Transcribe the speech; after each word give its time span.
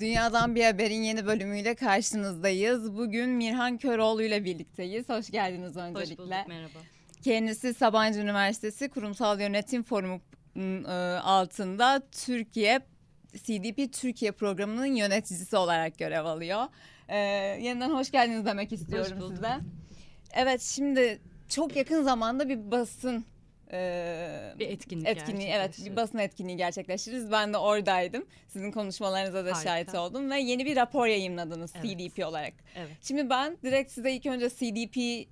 Dünyadan 0.00 0.54
Bir 0.54 0.64
Haber'in 0.64 1.02
yeni 1.02 1.26
bölümüyle 1.26 1.74
karşınızdayız. 1.74 2.96
Bugün 2.96 3.30
Mirhan 3.30 3.78
Köroğlu 3.78 4.22
ile 4.22 4.44
birlikteyiz. 4.44 5.08
Hoş 5.08 5.30
geldiniz 5.30 5.76
öncelikle. 5.76 6.12
Hoş 6.12 6.18
bulduk, 6.18 6.48
merhaba. 6.48 6.78
Kendisi 7.24 7.74
Sabancı 7.74 8.20
Üniversitesi 8.20 8.88
Kurumsal 8.88 9.40
Yönetim 9.40 9.82
Forumu 9.82 10.20
ıı, 10.56 11.20
altında 11.22 12.02
Türkiye 12.12 12.80
CDP 13.36 13.92
Türkiye 13.92 14.32
programının 14.32 14.94
yöneticisi 14.94 15.56
olarak 15.56 15.98
görev 15.98 16.24
alıyor. 16.24 16.64
Ee, 17.08 17.16
yeniden 17.62 17.90
hoş 17.90 18.10
geldiniz 18.10 18.46
demek 18.46 18.72
istiyorum 18.72 19.20
Hoş 19.20 19.28
size. 19.28 19.54
Evet 20.34 20.62
şimdi 20.62 21.20
çok 21.48 21.76
yakın 21.76 22.02
zamanda 22.02 22.48
bir 22.48 22.70
basın 22.70 23.24
e, 23.72 24.54
Bir 24.58 24.68
etkinlik 24.68 25.08
etkinliği 25.08 25.48
evet 25.48 25.78
bir 25.84 25.96
basın 25.96 26.18
etkinliği 26.18 26.56
gerçekleştiririz. 26.56 27.30
Ben 27.32 27.52
de 27.52 27.58
oradaydım. 27.58 28.26
Sizin 28.48 28.70
konuşmalarınıza 28.70 29.44
da 29.44 29.48
Harika. 29.56 29.62
şahit 29.62 29.94
oldum 29.94 30.30
ve 30.30 30.40
yeni 30.40 30.64
bir 30.66 30.76
rapor 30.76 31.06
yayınladınız 31.06 31.72
Evet. 31.76 31.98
CDP 31.98 32.26
olarak. 32.26 32.54
Evet. 32.76 32.90
Şimdi 33.02 33.30
ben 33.30 33.56
direkt 33.64 33.92
size 33.92 34.12
ilk 34.12 34.26
önce 34.26 34.48
CDP 34.48 35.26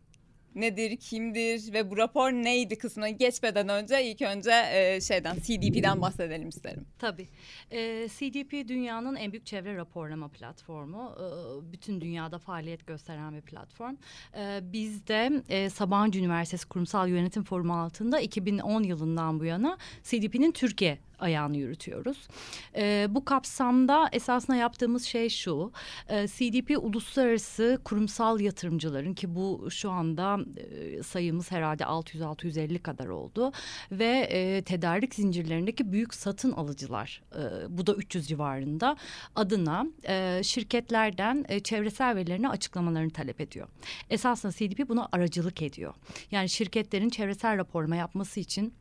nedir, 0.55 0.97
kimdir 0.97 1.73
ve 1.73 1.91
bu 1.91 1.97
rapor 1.97 2.33
neydi 2.33 2.79
kısmına 2.79 3.09
geçmeden 3.09 3.69
önce 3.69 4.05
ilk 4.05 4.23
önce 4.23 4.51
e, 4.73 5.01
şeyden 5.01 5.37
CDP'den 5.37 6.03
bahsedelim 6.03 6.49
isterim. 6.49 6.87
Tabii. 6.99 7.29
Ee, 7.71 8.09
CDP 8.09 8.69
dünyanın 8.69 9.17
en 9.17 9.33
büyük 9.33 9.47
çevre 9.47 9.77
raporlama 9.77 10.29
platformu. 10.29 11.17
Ee, 11.19 11.73
bütün 11.73 12.01
dünyada 12.01 12.39
faaliyet 12.39 12.87
gösteren 12.87 13.35
bir 13.35 13.41
platform. 13.41 13.97
Ee, 14.37 14.61
biz 14.63 15.07
de 15.07 15.43
e, 15.49 15.71
Sabancı 15.71 16.19
Üniversitesi 16.19 16.69
Kurumsal 16.69 17.09
Yönetim 17.09 17.45
Forumu 17.45 17.81
altında 17.81 18.21
2010 18.21 18.83
yılından 18.83 19.41
bu 19.41 19.45
yana 19.45 19.79
CDP'nin 20.05 20.53
Türkiye 20.53 20.99
ayağını 21.19 21.57
yürütüyoruz. 21.57 22.29
Ee, 22.77 23.07
bu 23.11 23.25
kapsamda 23.25 24.09
esasında 24.13 24.57
yaptığımız 24.57 25.05
şey 25.05 25.29
şu. 25.29 25.73
e, 26.09 26.29
CDP 26.29 26.85
uluslararası 26.85 27.79
kurumsal 27.85 28.41
yatırımcıların 28.41 29.15
ki 29.15 29.35
bu 29.35 29.69
şu 29.71 29.91
anda 29.91 30.39
e, 30.57 31.03
sayımız 31.03 31.51
herhalde 31.51 31.83
600-650 31.83 32.79
kadar 32.79 33.07
oldu 33.07 33.53
ve 33.93 34.29
e, 34.31 34.63
tedarik 34.63 35.15
zincirlerindeki 35.15 35.93
büyük 35.93 36.15
satın 36.15 36.53
alıcılar 36.53 37.23
e, 37.37 37.43
bu 37.79 37.87
da 37.87 37.95
300 37.95 38.29
civarında 38.29 38.97
adına 39.37 39.87
e, 40.09 40.41
şirketlerden 40.45 41.45
e, 41.49 41.61
çevresel 41.61 42.17
verilerini 42.17 42.49
açıklamalarını 42.49 43.11
talep 43.11 43.41
ediyor. 43.41 43.69
Esasında 44.11 44.53
CDP 44.53 44.89
buna 44.89 45.09
aracılık 45.13 45.63
ediyor. 45.63 45.95
Yani 46.31 46.49
şirketlerin 46.49 47.09
çevresel 47.09 47.59
raporlama 47.59 47.97
yapması 47.97 48.41
için 48.41 48.75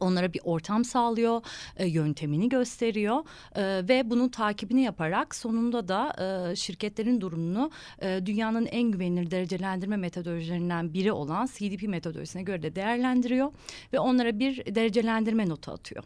onlara 0.00 0.32
bir 0.32 0.40
ortam 0.44 0.84
sağlıyor, 0.84 1.42
e, 1.76 1.86
yöntemini 1.86 2.48
gösteriyor 2.48 3.24
e, 3.54 3.88
ve 3.88 4.10
bunun 4.10 4.28
takibini 4.28 4.82
yaparak 4.82 5.34
sonunda 5.34 5.88
da 5.88 6.12
e, 6.52 6.56
şirketlerin 6.56 7.20
durumunu 7.20 7.70
e, 8.02 8.20
dünyanın 8.26 8.66
en 8.66 8.90
güvenilir 8.90 9.30
derecelendirme 9.30 9.96
metodolojilerinden 9.96 10.94
biri 10.94 11.12
olan 11.12 11.46
CDP 11.46 11.88
metodolojisine 11.88 12.42
göre 12.42 12.62
de 12.62 12.76
değerlendiriyor 12.76 13.52
ve 13.92 13.98
onlara 13.98 14.38
bir 14.38 14.74
derecelendirme 14.74 15.48
notu 15.48 15.72
atıyor. 15.72 16.04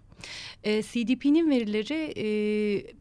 E, 0.64 0.82
CDP'nin 0.82 1.50
verileri 1.50 2.12
e, 2.16 2.26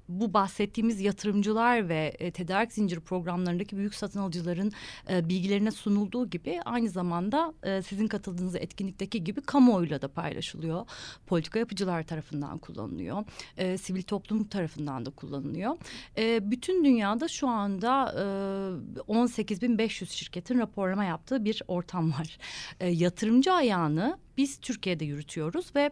bu 0.09 0.33
bahsettiğimiz 0.33 1.01
yatırımcılar 1.01 1.89
ve 1.89 2.15
e, 2.19 2.31
tedarik 2.31 2.73
zinciri 2.73 2.99
programlarındaki 2.99 3.77
büyük 3.77 3.95
satın 3.95 4.19
alıcıların 4.19 4.71
e, 5.09 5.29
bilgilerine 5.29 5.71
sunulduğu 5.71 6.29
gibi 6.29 6.59
aynı 6.65 6.89
zamanda 6.89 7.53
e, 7.63 7.81
sizin 7.81 8.07
katıldığınız 8.07 8.55
etkinlikteki 8.55 9.23
gibi 9.23 9.41
kamuoyuyla 9.41 10.01
da 10.01 10.07
paylaşılıyor. 10.07 10.80
Politika 11.27 11.59
yapıcılar 11.59 12.03
tarafından 12.03 12.57
kullanılıyor. 12.57 13.23
E, 13.57 13.77
sivil 13.77 14.01
toplum 14.01 14.43
tarafından 14.43 15.05
da 15.05 15.09
kullanılıyor. 15.09 15.77
E, 16.17 16.51
bütün 16.51 16.85
dünyada 16.85 17.27
şu 17.27 17.47
anda 17.47 18.11
e, 18.11 19.01
18.500 19.01 20.05
şirketin 20.05 20.59
raporlama 20.59 21.05
yaptığı 21.05 21.45
bir 21.45 21.61
ortam 21.67 22.11
var. 22.11 22.37
E, 22.79 22.87
yatırımcı 22.87 23.53
ayağını 23.53 24.17
biz 24.37 24.59
Türkiye'de 24.59 25.05
yürütüyoruz 25.05 25.75
ve 25.75 25.91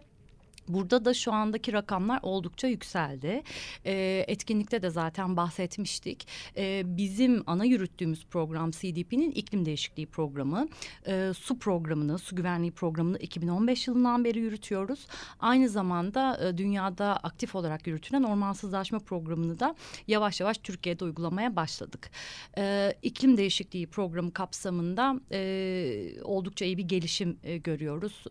Burada 0.70 1.06
da 1.06 1.14
şu 1.14 1.34
andaki 1.34 1.74
rakamlar 1.74 2.20
oldukça 2.24 2.68
yükseldi. 2.68 3.44
E, 3.86 4.26
etkinlikte 4.28 4.82
de 4.82 4.90
zaten 4.90 5.38
bahsetmiştik. 5.38 6.28
E, 6.58 6.84
bizim 6.86 7.44
ana 7.48 7.66
yürüttüğümüz 7.66 8.26
program 8.26 8.72
CDP'nin 8.72 9.32
iklim 9.32 9.66
değişikliği 9.66 10.08
programı. 10.08 10.68
E, 11.08 11.32
su 11.38 11.60
programını, 11.60 12.20
su 12.20 12.36
güvenliği 12.36 12.72
programını 12.72 13.18
2015 13.18 13.88
yılından 13.88 14.24
beri 14.24 14.40
yürütüyoruz. 14.40 15.08
Aynı 15.40 15.70
zamanda 15.70 16.48
e, 16.48 16.58
dünyada 16.58 17.18
aktif 17.18 17.56
olarak 17.56 17.88
yürütülen 17.88 18.24
ormansızlaşma 18.24 19.00
programını 19.00 19.60
da 19.60 19.76
yavaş 20.08 20.40
yavaş 20.40 20.58
Türkiye'de 20.58 21.06
uygulamaya 21.06 21.56
başladık. 21.56 22.12
E, 22.58 22.94
iklim 23.02 23.38
değişikliği 23.38 23.88
programı 23.88 24.34
kapsamında 24.34 25.20
e, 25.32 26.22
oldukça 26.24 26.66
iyi 26.66 26.78
bir 26.78 26.84
gelişim 26.84 27.38
e, 27.44 27.58
görüyoruz. 27.58 28.24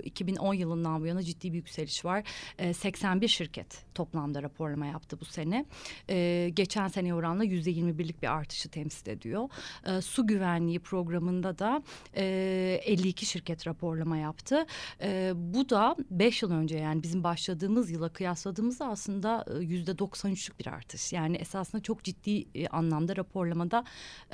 E, 0.00 0.02
2010 0.02 0.54
yılından 0.54 1.00
bu 1.00 1.06
yana 1.06 1.22
ciddi 1.22 1.52
bir 1.52 1.61
yükseliş 1.62 2.04
var. 2.04 2.24
E, 2.58 2.74
81 2.74 3.28
şirket 3.28 3.84
toplamda 3.94 4.42
raporlama 4.42 4.86
yaptı 4.86 5.20
bu 5.20 5.24
sene. 5.24 5.64
E, 6.10 6.50
geçen 6.54 6.88
sene 6.88 7.14
oranla 7.14 7.44
yüzde 7.44 7.70
21'lik 7.70 8.22
bir 8.22 8.28
artışı 8.28 8.68
temsil 8.68 9.08
ediyor. 9.08 9.48
E, 9.86 10.00
su 10.00 10.26
güvenliği 10.26 10.78
programında 10.78 11.58
da 11.58 11.82
e, 12.16 12.80
52 12.84 13.26
şirket 13.26 13.66
raporlama 13.66 14.16
yaptı. 14.16 14.66
E, 15.02 15.32
bu 15.36 15.68
da 15.68 15.96
5 16.10 16.42
yıl 16.42 16.50
önce 16.50 16.76
yani 16.78 17.02
bizim 17.02 17.24
başladığımız 17.24 17.90
yıla 17.90 18.08
kıyasladığımızda 18.08 18.86
aslında 18.86 19.44
e, 19.54 19.64
yüzde 19.64 19.90
93'lük 19.90 20.58
bir 20.58 20.66
artış. 20.66 21.12
Yani 21.12 21.36
esasında 21.36 21.82
çok 21.82 22.04
ciddi 22.04 22.46
e, 22.54 22.68
anlamda 22.68 23.16
raporlamada 23.16 23.84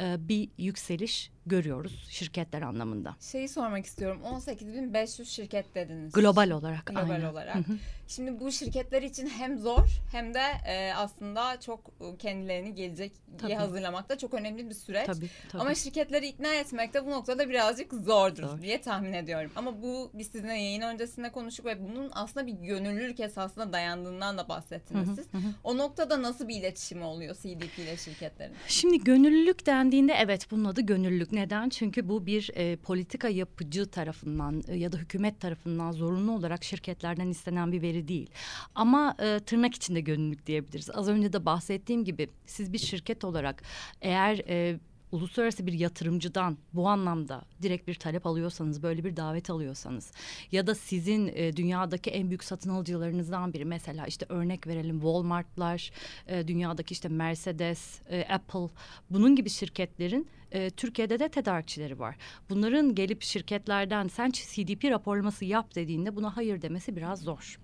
e, 0.00 0.16
bir 0.28 0.48
yükseliş 0.58 1.30
görüyoruz 1.48 2.06
şirketler 2.10 2.62
anlamında. 2.62 3.16
Şeyi 3.20 3.48
sormak 3.48 3.86
istiyorum. 3.86 4.20
18.500 4.24 5.24
şirket 5.24 5.74
dediniz. 5.74 6.12
Global 6.12 6.50
olarak. 6.50 6.86
Global 6.86 7.10
aynen. 7.10 7.24
olarak. 7.24 7.54
Hı 7.54 7.58
hı. 7.58 7.76
Şimdi 8.08 8.40
bu 8.40 8.52
şirketler 8.52 9.02
için 9.02 9.26
hem 9.26 9.58
zor 9.58 9.86
hem 10.12 10.34
de 10.34 10.40
e, 10.66 10.92
aslında 10.94 11.60
çok 11.60 11.80
e, 12.00 12.16
kendilerini 12.16 12.74
gelecek 12.74 13.12
Tabii. 13.38 13.54
hazırlamakta 13.54 14.18
çok 14.18 14.34
önemli 14.34 14.70
bir 14.70 14.74
süreç. 14.74 15.06
Tabii, 15.06 15.30
tabii. 15.48 15.62
Ama 15.62 15.74
şirketleri 15.74 16.26
ikna 16.26 16.54
etmek 16.54 16.94
de 16.94 17.06
bu 17.06 17.10
noktada 17.10 17.48
birazcık 17.48 17.94
zordur 17.94 18.42
Zor. 18.42 18.62
diye 18.62 18.80
tahmin 18.80 19.12
ediyorum. 19.12 19.50
Ama 19.56 19.82
bu 19.82 20.10
biz 20.14 20.26
sizinle 20.26 20.52
yayın 20.52 20.82
öncesinde 20.82 21.32
konuştuk 21.32 21.66
ve 21.66 21.88
bunun 21.88 22.10
aslında 22.14 22.46
bir 22.46 22.52
gönüllülük 22.52 23.20
esasına 23.20 23.72
dayandığından 23.72 24.38
da 24.38 24.48
bahsettiniz 24.48 25.08
Hı 25.08 25.12
hı, 25.12 25.16
siz. 25.16 25.26
hı. 25.32 25.38
O 25.64 25.76
noktada 25.78 26.22
nasıl 26.22 26.48
bir 26.48 26.56
iletişimi 26.56 27.04
oluyor 27.04 27.34
CDP 27.34 27.78
ile 27.78 27.96
şirketlerin? 27.96 28.54
Şimdi 28.68 29.04
gönüllülük 29.04 29.66
dendiğinde 29.66 30.12
evet 30.12 30.50
bunun 30.50 30.64
adı 30.64 30.80
gönüllülük. 30.80 31.32
Neden? 31.32 31.68
Çünkü 31.68 32.08
bu 32.08 32.26
bir 32.26 32.50
e, 32.54 32.76
politika 32.76 33.28
yapıcı 33.28 33.90
tarafından 33.90 34.62
e, 34.68 34.76
ya 34.76 34.92
da 34.92 34.96
hükümet 34.96 35.40
tarafından 35.40 35.92
zorunlu 35.92 36.32
olarak 36.32 36.64
şirketlerden 36.64 37.28
istenen 37.28 37.72
bir 37.72 37.82
veri 37.82 37.97
değil. 38.08 38.30
Ama 38.74 39.16
e, 39.20 39.40
tırnak 39.40 39.74
içinde 39.74 40.00
gönüllülük 40.00 40.46
diyebiliriz. 40.46 40.90
Az 40.94 41.08
önce 41.08 41.32
de 41.32 41.46
bahsettiğim 41.46 42.04
gibi 42.04 42.28
siz 42.46 42.72
bir 42.72 42.78
şirket 42.78 43.24
olarak 43.24 43.62
eğer 44.02 44.38
e, 44.48 44.78
uluslararası 45.12 45.66
bir 45.66 45.72
yatırımcıdan 45.72 46.58
bu 46.72 46.88
anlamda 46.88 47.42
direkt 47.62 47.88
bir 47.88 47.94
talep 47.94 48.26
alıyorsanız, 48.26 48.82
böyle 48.82 49.04
bir 49.04 49.16
davet 49.16 49.50
alıyorsanız 49.50 50.12
ya 50.52 50.66
da 50.66 50.74
sizin 50.74 51.30
e, 51.34 51.56
dünyadaki 51.56 52.10
en 52.10 52.28
büyük 52.30 52.44
satın 52.44 52.70
alıcılarınızdan 52.70 53.52
biri 53.52 53.64
mesela 53.64 54.06
işte 54.06 54.26
örnek 54.28 54.66
verelim 54.66 55.00
Walmart'lar, 55.00 55.90
e, 56.26 56.48
dünyadaki 56.48 56.92
işte 56.92 57.08
Mercedes, 57.08 58.00
e, 58.10 58.24
Apple 58.34 58.68
bunun 59.10 59.36
gibi 59.36 59.50
şirketlerin 59.50 60.28
e, 60.52 60.70
Türkiye'de 60.70 61.18
de 61.18 61.28
tedarikçileri 61.28 61.98
var. 61.98 62.16
Bunların 62.50 62.94
gelip 62.94 63.22
şirketlerden 63.22 64.08
sen 64.08 64.30
CDP 64.30 64.84
raporlaması 64.84 65.44
yap 65.44 65.74
dediğinde 65.74 66.16
buna 66.16 66.36
hayır 66.36 66.62
demesi 66.62 66.96
biraz 66.96 67.20
zor. 67.20 67.60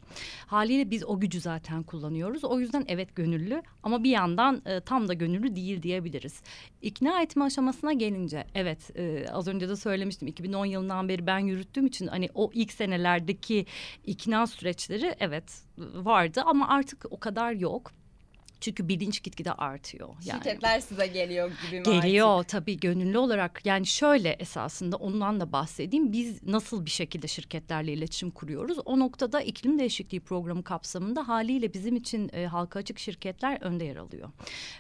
Haliyle 0.47 0.91
biz 0.91 1.05
o 1.05 1.21
gücü 1.21 1.41
zaten 1.41 1.83
kullanıyoruz. 1.83 2.45
O 2.45 2.61
yüzden 2.61 2.85
evet 2.89 3.17
gönüllü 3.17 3.63
ama 3.83 4.05
bir 4.05 4.11
yandan 4.11 4.63
e, 4.67 4.81
tam 4.81 5.09
da 5.09 5.15
gönüllü 5.15 5.57
değil 5.57 5.83
diyebiliriz. 5.83 6.43
İkna 6.83 7.23
etme 7.23 7.45
aşamasına 7.45 7.93
gelince 7.93 8.45
evet 8.55 8.97
e, 8.97 9.27
az 9.33 9.49
önce 9.49 9.69
de 9.69 9.77
söylemiştim 9.77 10.29
2010 10.29 10.67
yılından 10.67 11.09
beri 11.09 11.27
ben 11.27 11.39
yürüttüğüm 11.39 11.87
için 11.87 12.07
hani 12.07 12.29
o 12.35 12.51
ilk 12.55 12.73
senelerdeki 12.73 13.67
ikna 14.05 14.47
süreçleri 14.47 15.15
evet 15.21 15.63
vardı 15.79 16.43
ama 16.47 16.69
artık 16.69 17.07
o 17.11 17.21
kadar 17.21 17.53
yok. 17.53 17.93
Çünkü 18.65 18.89
bilinç 18.89 19.23
gitgide 19.23 19.53
artıyor. 19.53 20.09
Yani. 20.09 20.39
Şirketler 20.45 20.81
size 20.81 21.07
geliyor 21.07 21.51
gibi 21.67 21.79
mi 21.81 21.85
Geliyor 21.85 22.39
artık? 22.39 22.49
tabii 22.49 22.77
gönüllü 22.81 23.19
olarak 23.19 23.67
yani 23.67 23.87
şöyle 23.87 24.29
esasında 24.29 24.97
ondan 24.97 25.41
da 25.41 25.53
bahsedeyim. 25.53 26.13
Biz 26.13 26.43
nasıl 26.43 26.85
bir 26.85 26.91
şekilde 26.91 27.29
şirketlerle 27.29 27.93
iletişim 27.93 28.31
kuruyoruz? 28.31 28.79
O 28.85 28.99
noktada 28.99 29.41
iklim 29.41 29.79
değişikliği 29.79 30.21
programı 30.21 30.63
kapsamında 30.63 31.29
haliyle 31.29 31.75
bizim 31.75 31.97
için 31.97 32.31
e, 32.33 32.47
halka 32.47 32.79
açık 32.79 32.99
şirketler 32.99 33.59
önde 33.61 33.85
yer 33.85 33.97
alıyor. 33.97 34.31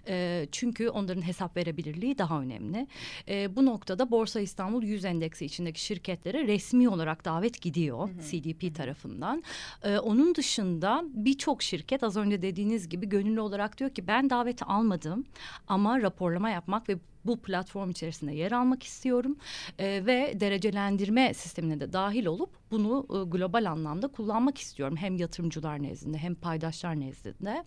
E, 0.08 0.46
çünkü 0.52 0.88
onların 0.88 1.22
hesap 1.22 1.56
verebilirliği 1.56 2.18
daha 2.18 2.40
önemli. 2.40 2.86
E, 3.28 3.56
bu 3.56 3.64
noktada 3.64 4.10
Borsa 4.10 4.40
İstanbul 4.40 4.82
100 4.82 5.04
endeksi 5.04 5.44
içindeki 5.44 5.80
şirketlere 5.80 6.46
resmi 6.46 6.88
olarak 6.88 7.24
davet 7.24 7.60
gidiyor 7.60 8.08
CDP 8.30 8.76
tarafından. 8.76 9.42
E, 9.82 9.98
onun 9.98 10.34
dışında 10.34 11.04
birçok 11.14 11.62
şirket 11.62 12.02
az 12.02 12.16
önce 12.16 12.42
dediğiniz 12.42 12.88
gibi 12.88 13.08
gönüllü 13.08 13.40
olarak 13.40 13.73
olarak 13.74 13.78
diyor 13.78 13.90
ki 13.90 14.06
ben 14.06 14.30
daveti 14.30 14.64
almadım 14.64 15.24
ama 15.68 16.00
raporlama 16.02 16.50
yapmak 16.50 16.88
ve 16.88 16.98
bu 17.26 17.36
platform 17.36 17.90
içerisinde 17.90 18.32
yer 18.32 18.52
almak 18.52 18.82
istiyorum 18.82 19.36
e, 19.78 20.06
ve 20.06 20.40
derecelendirme 20.40 21.34
sistemine 21.34 21.80
de 21.80 21.92
dahil 21.92 22.26
olup 22.26 22.50
bunu 22.70 23.06
e, 23.10 23.30
global 23.30 23.70
anlamda 23.70 24.08
kullanmak 24.08 24.58
istiyorum. 24.58 24.96
Hem 24.96 25.16
yatırımcılar 25.16 25.82
nezdinde 25.82 26.18
hem 26.18 26.34
paydaşlar 26.34 27.00
nezdinde 27.00 27.64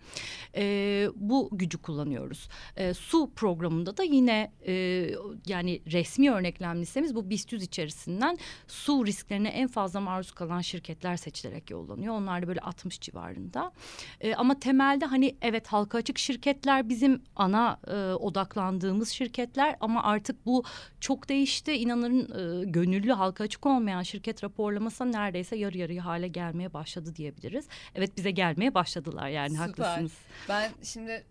e, 0.56 1.08
bu 1.16 1.48
gücü 1.52 1.78
kullanıyoruz. 1.78 2.48
E, 2.76 2.94
su 2.94 3.30
programında 3.36 3.96
da 3.96 4.02
yine 4.02 4.52
e, 4.66 4.72
yani 5.46 5.82
resmi 5.92 6.30
örneklem 6.30 6.80
listemiz 6.80 7.14
bu 7.14 7.30
BIST 7.30 7.52
100 7.52 7.62
içerisinden 7.62 8.38
su 8.66 9.06
risklerine 9.06 9.48
en 9.48 9.68
fazla 9.68 10.00
maruz 10.00 10.32
kalan 10.32 10.60
şirketler 10.60 11.16
seçilerek 11.16 11.70
yollanıyor. 11.70 12.14
Onlar 12.14 12.42
da 12.42 12.48
böyle 12.48 12.60
60 12.60 13.00
civarında. 13.00 13.72
E, 14.20 14.34
ama 14.34 14.60
temelde 14.60 15.06
hani 15.06 15.36
evet 15.42 15.66
halka 15.66 15.98
açık 15.98 16.18
şirketler 16.18 16.88
bizim 16.88 17.22
ana 17.36 17.78
e, 17.86 17.94
odaklandığımız 18.14 19.08
şirketler 19.48 19.76
ama 19.80 20.02
artık 20.02 20.46
bu 20.46 20.64
çok 21.00 21.28
değişti. 21.28 21.72
İnanırın 21.72 22.62
e, 22.62 22.64
gönüllü 22.70 23.12
halka 23.12 23.44
açık 23.44 23.66
olmayan 23.66 24.02
şirket 24.02 24.44
raporlaması 24.44 25.12
neredeyse 25.12 25.56
yarı 25.56 25.78
yarıya 25.78 26.04
hale 26.04 26.28
gelmeye 26.28 26.72
başladı 26.72 27.16
diyebiliriz. 27.16 27.68
Evet 27.94 28.16
bize 28.16 28.30
gelmeye 28.30 28.74
başladılar 28.74 29.28
yani 29.28 29.50
Süper. 29.50 29.66
haklısınız. 29.66 30.12
Ben 30.48 30.70
şimdi 30.82 31.24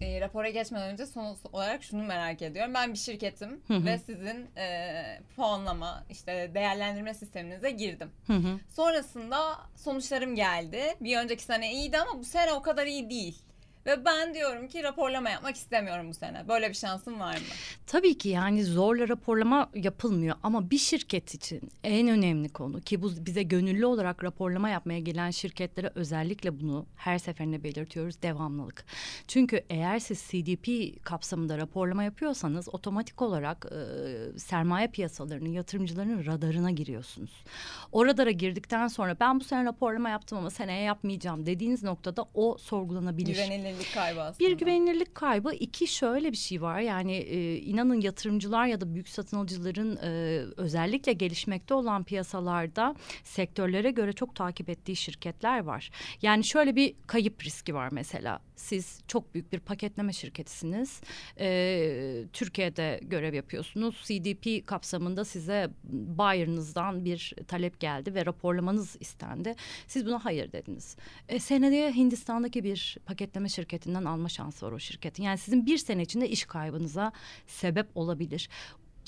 e, 0.00 0.20
rapora 0.20 0.50
geçmeden 0.50 0.92
önce 0.92 1.06
son 1.06 1.36
olarak 1.52 1.82
şunu 1.82 2.02
merak 2.02 2.42
ediyorum. 2.42 2.74
Ben 2.74 2.92
bir 2.92 2.98
şirketim 2.98 3.60
Hı 3.68 3.74
hı. 3.74 3.84
ve 3.84 3.98
sizin 3.98 4.46
e, 4.56 5.20
puanlama 5.36 6.04
işte 6.10 6.50
değerlendirme 6.54 7.14
sisteminize 7.14 7.70
girdim. 7.70 8.10
Hı 8.26 8.32
hı. 8.32 8.58
Sonrasında 8.68 9.58
sonuçlarım 9.76 10.34
geldi. 10.34 10.82
Bir 11.00 11.16
önceki 11.18 11.42
sene 11.42 11.72
iyiydi 11.72 11.98
ama 11.98 12.20
bu 12.20 12.24
sene 12.24 12.52
o 12.52 12.62
kadar 12.62 12.86
iyi 12.86 13.10
değil. 13.10 13.47
Ve 13.88 14.04
ben 14.04 14.34
diyorum 14.34 14.68
ki 14.68 14.82
raporlama 14.82 15.30
yapmak 15.30 15.56
istemiyorum 15.56 16.08
bu 16.08 16.14
sene. 16.14 16.48
Böyle 16.48 16.68
bir 16.68 16.74
şansım 16.74 17.20
var 17.20 17.34
mı? 17.34 17.42
Tabii 17.86 18.18
ki 18.18 18.28
yani 18.28 18.64
zorla 18.64 19.08
raporlama 19.08 19.70
yapılmıyor 19.74 20.36
ama 20.42 20.70
bir 20.70 20.78
şirket 20.78 21.34
için 21.34 21.60
en 21.84 22.08
önemli 22.08 22.48
konu 22.48 22.80
ki 22.80 23.02
bu 23.02 23.10
bize 23.20 23.42
gönüllü 23.42 23.86
olarak 23.86 24.24
raporlama 24.24 24.68
yapmaya 24.68 25.00
gelen 25.00 25.30
şirketlere 25.30 25.90
özellikle 25.94 26.60
bunu 26.60 26.86
her 26.96 27.18
seferinde 27.18 27.64
belirtiyoruz 27.64 28.22
devamlılık. 28.22 28.84
Çünkü 29.28 29.64
eğer 29.70 29.98
siz 29.98 30.24
CDP 30.30 30.68
kapsamında 31.04 31.58
raporlama 31.58 32.04
yapıyorsanız 32.04 32.68
otomatik 32.74 33.22
olarak 33.22 33.66
e, 33.72 34.38
sermaye 34.38 34.86
piyasalarının 34.86 35.52
yatırımcıların 35.52 36.26
radarına 36.26 36.70
giriyorsunuz. 36.70 37.44
O 37.92 38.06
radara 38.06 38.30
girdikten 38.30 38.88
sonra 38.88 39.16
ben 39.20 39.40
bu 39.40 39.44
sene 39.44 39.64
raporlama 39.64 40.08
yaptım 40.08 40.38
ama 40.38 40.50
seneye 40.50 40.82
yapmayacağım 40.82 41.46
dediğiniz 41.46 41.82
noktada 41.82 42.24
o 42.34 42.58
sorgulanabilir. 42.58 43.36
Güvenilirlik 43.78 43.94
kaybı 43.94 44.22
aslında. 44.22 44.50
Bir 44.50 44.58
güvenilirlik 44.58 45.14
kaybı, 45.14 45.54
iki 45.54 45.86
şöyle 45.86 46.32
bir 46.32 46.36
şey 46.36 46.62
var. 46.62 46.80
Yani 46.80 47.12
e, 47.16 47.56
inanın 47.56 48.00
yatırımcılar 48.00 48.66
ya 48.66 48.80
da 48.80 48.94
büyük 48.94 49.08
satın 49.08 49.36
alıcıların 49.36 49.96
e, 49.96 50.40
özellikle 50.56 51.12
gelişmekte 51.12 51.74
olan 51.74 52.04
piyasalarda 52.04 52.94
sektörlere 53.24 53.90
göre 53.90 54.12
çok 54.12 54.34
takip 54.34 54.68
ettiği 54.68 54.96
şirketler 54.96 55.60
var. 55.60 55.90
Yani 56.22 56.44
şöyle 56.44 56.76
bir 56.76 56.94
kayıp 57.06 57.44
riski 57.44 57.74
var 57.74 57.88
mesela. 57.92 58.40
Siz 58.58 59.00
çok 59.08 59.34
büyük 59.34 59.52
bir 59.52 59.60
paketleme 59.60 60.12
şirketisiniz. 60.12 61.00
E, 61.40 62.24
Türkiye'de 62.32 63.00
görev 63.02 63.34
yapıyorsunuz. 63.34 64.04
CDP 64.04 64.66
kapsamında 64.66 65.24
size 65.24 65.70
buyer'ınızdan 65.84 67.04
bir 67.04 67.34
talep 67.48 67.80
geldi 67.80 68.14
ve 68.14 68.26
raporlamanız 68.26 68.96
istendi. 69.00 69.54
Siz 69.86 70.06
buna 70.06 70.24
hayır 70.24 70.52
dediniz. 70.52 70.96
E, 71.28 71.38
seneye 71.38 71.92
Hindistan'daki 71.92 72.64
bir 72.64 72.96
paketleme 73.06 73.48
şirketinden 73.48 74.04
alma 74.04 74.28
şansı 74.28 74.66
var 74.66 74.72
o 74.72 74.78
şirketin. 74.78 75.22
Yani 75.22 75.38
sizin 75.38 75.66
bir 75.66 75.78
sene 75.78 76.02
içinde 76.02 76.28
iş 76.28 76.44
kaybınıza 76.44 77.12
sebep 77.46 77.86
olabilir. 77.94 78.48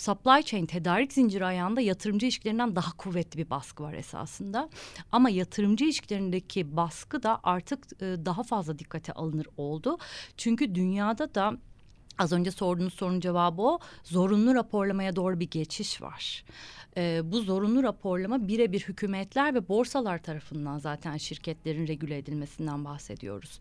Supply 0.00 0.42
chain 0.42 0.66
tedarik 0.66 1.12
zinciri 1.12 1.44
ayağında 1.44 1.80
yatırımcı 1.80 2.26
ilişkilerinden 2.26 2.76
daha 2.76 2.92
kuvvetli 2.96 3.38
bir 3.38 3.50
baskı 3.50 3.82
var 3.82 3.94
esasında. 3.94 4.68
Ama 5.12 5.30
yatırımcı 5.30 5.84
ilişkilerindeki 5.84 6.76
baskı 6.76 7.22
da 7.22 7.40
artık 7.42 8.02
e, 8.02 8.06
daha 8.24 8.42
fazla 8.42 8.78
dikkate 8.78 9.12
alınır 9.12 9.46
oldu. 9.56 9.98
Çünkü 10.36 10.74
dünyada 10.74 11.34
da 11.34 11.56
Az 12.18 12.32
önce 12.32 12.50
sorduğunuz 12.50 12.94
sorunun 12.94 13.20
cevabı 13.20 13.62
o. 13.62 13.78
Zorunlu 14.04 14.54
raporlamaya 14.54 15.16
doğru 15.16 15.40
bir 15.40 15.50
geçiş 15.50 16.02
var. 16.02 16.44
Ee, 16.96 17.20
bu 17.24 17.40
zorunlu 17.40 17.82
raporlama 17.82 18.48
birebir 18.48 18.80
hükümetler 18.80 19.54
ve 19.54 19.68
borsalar 19.68 20.22
tarafından 20.22 20.78
zaten 20.78 21.16
şirketlerin 21.16 21.86
regüle 21.86 22.18
edilmesinden 22.18 22.84
bahsediyoruz. 22.84 23.58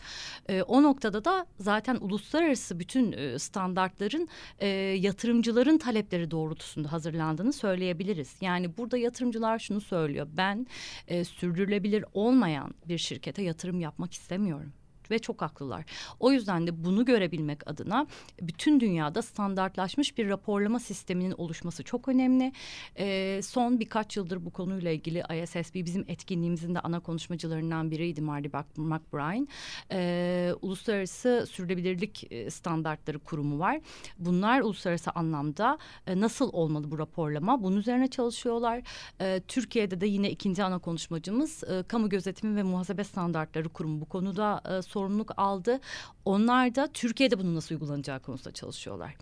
Ee, 0.50 0.62
o 0.62 0.84
noktada 0.84 1.26
da 1.26 1.46
zaten 1.60 1.96
uluslararası 1.96 2.80
bütün 2.80 3.12
e, 3.12 3.40
standartların 3.40 4.28
e, 4.60 4.68
yatırımcıların 4.68 5.78
talepleri 5.78 6.32
doğrultusunda 6.32 6.92
hazırlandığını 6.92 7.54
söyleyebiliriz. 7.54 8.36
Yani 8.42 8.78
burada 8.78 8.98
yatırımcılar 8.98 9.60
şunu 9.60 9.82
söylüyor. 9.82 10.28
Ben 10.38 10.68
e, 11.08 11.24
sürdürülebilir 11.24 12.06
olmayan 12.14 12.74
bir 12.88 12.98
şirkete 12.98 13.42
yatırım 13.42 13.80
yapmak 13.80 14.14
istemiyorum 14.14 14.74
ve 15.12 15.20
çok 15.20 15.42
haklılar. 15.42 15.86
O 16.20 16.32
yüzden 16.32 16.68
de 16.68 16.84
bunu 16.84 17.06
görebilmek 17.06 17.68
adına 17.68 18.08
bütün 18.42 18.80
dünyada 18.80 19.22
standartlaşmış 19.22 20.18
bir 20.18 20.30
raporlama 20.30 20.80
sisteminin 20.80 21.32
oluşması 21.32 21.84
çok 21.84 22.08
önemli. 22.08 22.52
Ee, 23.00 23.42
son 23.44 23.80
birkaç 23.80 24.18
yıldır 24.18 24.46
bu 24.46 24.50
konuyla 24.50 24.92
ilgili 24.92 25.24
ISSB 25.44 25.76
bizim 25.76 26.06
etkinliğimizin 26.08 26.76
de 26.76 26.80
ana 26.80 27.00
konuşmacılarından 27.00 27.92
biriydi 27.92 28.22
Marty 28.22 28.48
McBride. 28.78 29.48
Ee, 29.92 30.54
Uluslararası 30.62 31.46
Sürdürülebilirlik 31.52 32.32
e, 32.32 32.50
Standartları 32.50 33.20
Kurumu 33.20 33.60
var. 33.60 33.82
Bunlar 34.20 34.62
uluslararası 34.62 35.12
anlamda 35.12 35.78
e, 36.08 36.20
nasıl 36.20 36.50
olmalı 36.54 36.92
bu 36.92 37.00
raporlama? 37.00 37.64
Bunun 37.64 37.78
üzerine 37.78 38.08
çalışıyorlar. 38.08 38.82
E, 39.22 39.42
Türkiye'de 39.48 40.02
de 40.02 40.08
yine 40.08 40.32
ikinci 40.32 40.64
ana 40.64 40.80
konuşmacımız 40.80 41.64
e, 41.64 41.84
Kamu 41.84 42.10
Gözetimi 42.10 42.56
ve 42.56 42.64
Muhasebe 42.64 43.04
Standartları 43.04 43.70
Kurumu 43.70 44.02
bu 44.02 44.06
konuda 44.06 44.62
e, 44.78 44.82
sorumluluk 45.00 45.32
aldı. 45.38 45.80
Onlar 46.26 46.76
da 46.76 46.88
Türkiye'de 46.94 47.40
bunun 47.40 47.56
nasıl 47.56 47.76
uygulanacağı 47.76 48.20
konusunda 48.20 48.54
çalışıyorlar. 48.54 49.16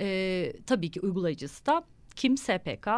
E, 0.00 0.52
tabii 0.66 0.90
ki 0.90 1.00
uygulayıcısı 1.00 1.66
da 1.66 1.84
kim 2.16 2.36
SPK 2.36 2.88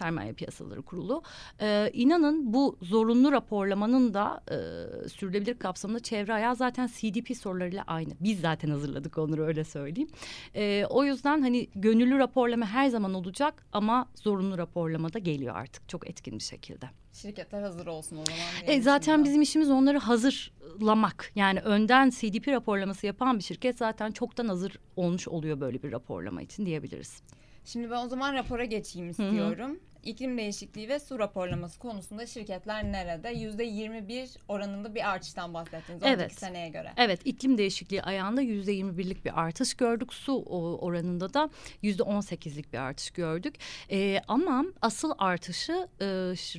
Sermaye 0.00 0.32
Piyasaları 0.32 0.82
Kurulu. 0.82 1.22
Ee, 1.60 1.90
inanın 1.92 2.52
bu 2.54 2.78
zorunlu 2.82 3.32
raporlamanın 3.32 4.14
da 4.14 4.42
e, 4.50 5.08
sürdürülebilir 5.08 5.58
kapsamında 5.58 6.00
çevre 6.00 6.32
ayağı 6.34 6.56
zaten 6.56 6.90
CDP 6.98 7.36
sorularıyla 7.36 7.84
aynı. 7.86 8.10
Biz 8.20 8.40
zaten 8.40 8.70
hazırladık 8.70 9.18
onları 9.18 9.46
öyle 9.46 9.64
söyleyeyim. 9.64 10.10
E, 10.54 10.84
o 10.90 11.04
yüzden 11.04 11.42
hani 11.42 11.68
gönüllü 11.74 12.18
raporlama 12.18 12.66
her 12.66 12.88
zaman 12.88 13.14
olacak 13.14 13.66
ama 13.72 14.08
zorunlu 14.14 14.58
raporlama 14.58 15.12
da 15.12 15.18
geliyor 15.18 15.56
artık 15.56 15.88
çok 15.88 16.10
etkin 16.10 16.34
bir 16.38 16.44
şekilde. 16.44 16.86
Şirketler 17.12 17.62
hazır 17.62 17.86
olsun 17.86 18.16
o 18.16 18.24
zaman. 18.24 18.76
E, 18.76 18.82
zaten 18.82 19.24
bizim 19.24 19.42
işimiz 19.42 19.70
onları 19.70 19.98
hazırlamak. 19.98 21.32
Yani 21.34 21.60
önden 21.60 22.10
CDP 22.10 22.48
raporlaması 22.48 23.06
yapan 23.06 23.38
bir 23.38 23.44
şirket 23.44 23.78
zaten 23.78 24.12
çoktan 24.12 24.48
hazır 24.48 24.78
olmuş 24.96 25.28
oluyor 25.28 25.60
böyle 25.60 25.82
bir 25.82 25.92
raporlama 25.92 26.42
için 26.42 26.66
diyebiliriz. 26.66 27.22
Şimdi 27.64 27.90
ben 27.90 28.04
o 28.04 28.08
zaman 28.08 28.34
rapora 28.34 28.64
geçeyim 28.64 29.10
istiyorum. 29.10 29.78
Hı 30.04 30.06
hı. 30.06 30.10
İklim 30.10 30.38
değişikliği 30.38 30.88
ve 30.88 30.98
su 30.98 31.18
raporlaması 31.18 31.78
konusunda 31.78 32.26
şirketler 32.26 32.84
nerede? 32.84 33.28
Yüzde 33.28 33.64
21 33.64 34.30
oranında 34.48 34.94
bir 34.94 35.10
artıştan 35.10 35.54
bahsettiniz 35.54 36.02
evet. 36.04 36.18
önceki 36.18 36.34
seneye 36.34 36.68
göre. 36.68 36.92
Evet 36.96 37.20
iklim 37.24 37.58
değişikliği 37.58 38.02
ayağında 38.02 38.40
yüzde 38.40 38.74
21'lik 38.74 39.24
bir 39.24 39.40
artış 39.40 39.74
gördük. 39.74 40.12
Su 40.12 40.42
oranında 40.80 41.34
da 41.34 41.50
yüzde 41.82 42.02
18'lik 42.02 42.72
bir 42.72 42.78
artış 42.78 43.10
gördük. 43.10 43.54
Ee, 43.90 44.20
ama 44.28 44.64
asıl 44.82 45.12
artışı 45.18 45.72
e, 46.00 46.06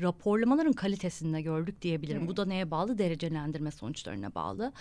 raporlamaların 0.01 0.73
kalitesinde 0.73 1.41
gördük 1.41 1.81
diyebilirim. 1.81 2.21
Hmm. 2.21 2.27
Bu 2.27 2.37
da 2.37 2.45
neye 2.45 2.71
bağlı? 2.71 2.97
Derecelendirme 2.97 3.71
sonuçlarına 3.71 4.35
bağlı. 4.35 4.73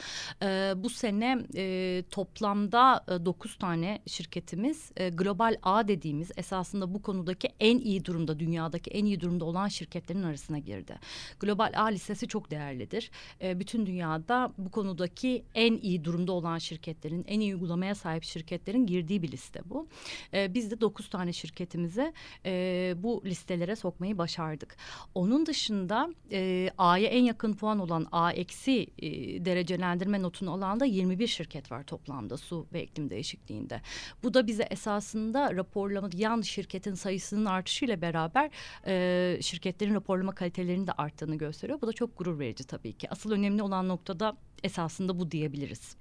Ee, 0.43 0.73
bu 0.77 0.91
sene 0.91 1.39
e, 1.57 2.05
toplamda 2.11 3.05
e, 3.09 3.25
9 3.25 3.59
tane 3.59 4.03
şirketimiz 4.07 4.91
e, 4.97 5.09
global 5.09 5.57
A 5.63 5.89
dediğimiz 5.89 6.31
esasında 6.37 6.95
bu 6.95 7.03
konudaki 7.03 7.49
en 7.61 7.79
iyi 7.79 8.05
durumda 8.05 8.39
dünya 8.39 8.50
dünyadaki 8.51 8.91
en 8.91 9.05
iyi 9.05 9.21
durumda 9.21 9.45
olan 9.45 9.69
şirketlerin 9.69 10.23
arasına 10.23 10.59
girdi. 10.59 10.99
Global 11.41 11.73
A 11.77 11.85
listesi 11.85 12.29
çok 12.29 12.51
değerlidir. 12.51 13.11
E, 13.43 13.61
bütün 13.61 13.87
dünyada 13.87 14.53
bu 14.59 14.71
konudaki 14.71 15.45
en 15.55 15.77
iyi 15.77 16.05
durumda 16.05 16.33
olan 16.33 16.59
şirketlerin, 16.59 17.25
en 17.29 17.41
iyi 17.41 17.55
uygulamaya 17.55 17.95
sahip 17.95 18.25
şirketlerin 18.25 18.87
girdiği 18.87 19.23
bir 19.23 19.33
liste 19.33 19.61
bu. 19.65 19.89
E, 20.35 20.55
biz 20.55 20.71
de 20.71 20.81
dokuz 20.81 21.09
tane 21.09 21.33
şirketimizi 21.33 22.13
e, 22.47 22.95
bu 22.97 23.23
listelere 23.25 23.77
sokmayı 23.77 24.19
başardık. 24.19 24.77
Onun 25.15 25.47
dışında 25.47 26.15
e, 26.33 26.71
A'ya 26.79 27.09
en 27.09 27.23
yakın 27.23 27.53
puan 27.53 27.79
olan 27.79 28.07
A 28.13 28.33
eksi 28.33 28.87
e, 28.99 29.11
derecelendirme 29.45 30.23
notunu 30.23 30.53
alan 30.53 30.81
da 30.81 30.85
21 30.85 31.27
şirket 31.27 31.73
var 31.73 31.83
toplamda 31.83 32.37
su 32.37 32.67
ve 32.73 32.85
iklim 32.85 33.11
değişikliğinde. 33.11 33.81
Bu 34.23 34.35
da 34.35 34.47
bize 34.47 34.63
esasında 34.63 35.57
raporlama 35.57 36.11
yan 36.15 36.41
şirketin 36.41 36.95
sayısının 36.95 37.45
artışıyla 37.45 38.01
beraber 38.01 38.40
beraber 38.41 38.51
e, 38.87 39.43
şirketlerin 39.43 39.95
raporlama 39.95 40.35
kalitelerinin 40.35 40.87
de 40.87 40.93
arttığını 40.93 41.37
gösteriyor. 41.37 41.81
Bu 41.81 41.87
da 41.87 41.93
çok 41.93 42.19
gurur 42.19 42.39
verici 42.39 42.65
tabii 42.65 42.93
ki. 42.93 43.11
Asıl 43.11 43.33
önemli 43.33 43.63
olan 43.63 43.89
noktada 43.89 44.37
esasında 44.63 45.19
bu 45.19 45.31
diyebiliriz. 45.31 45.97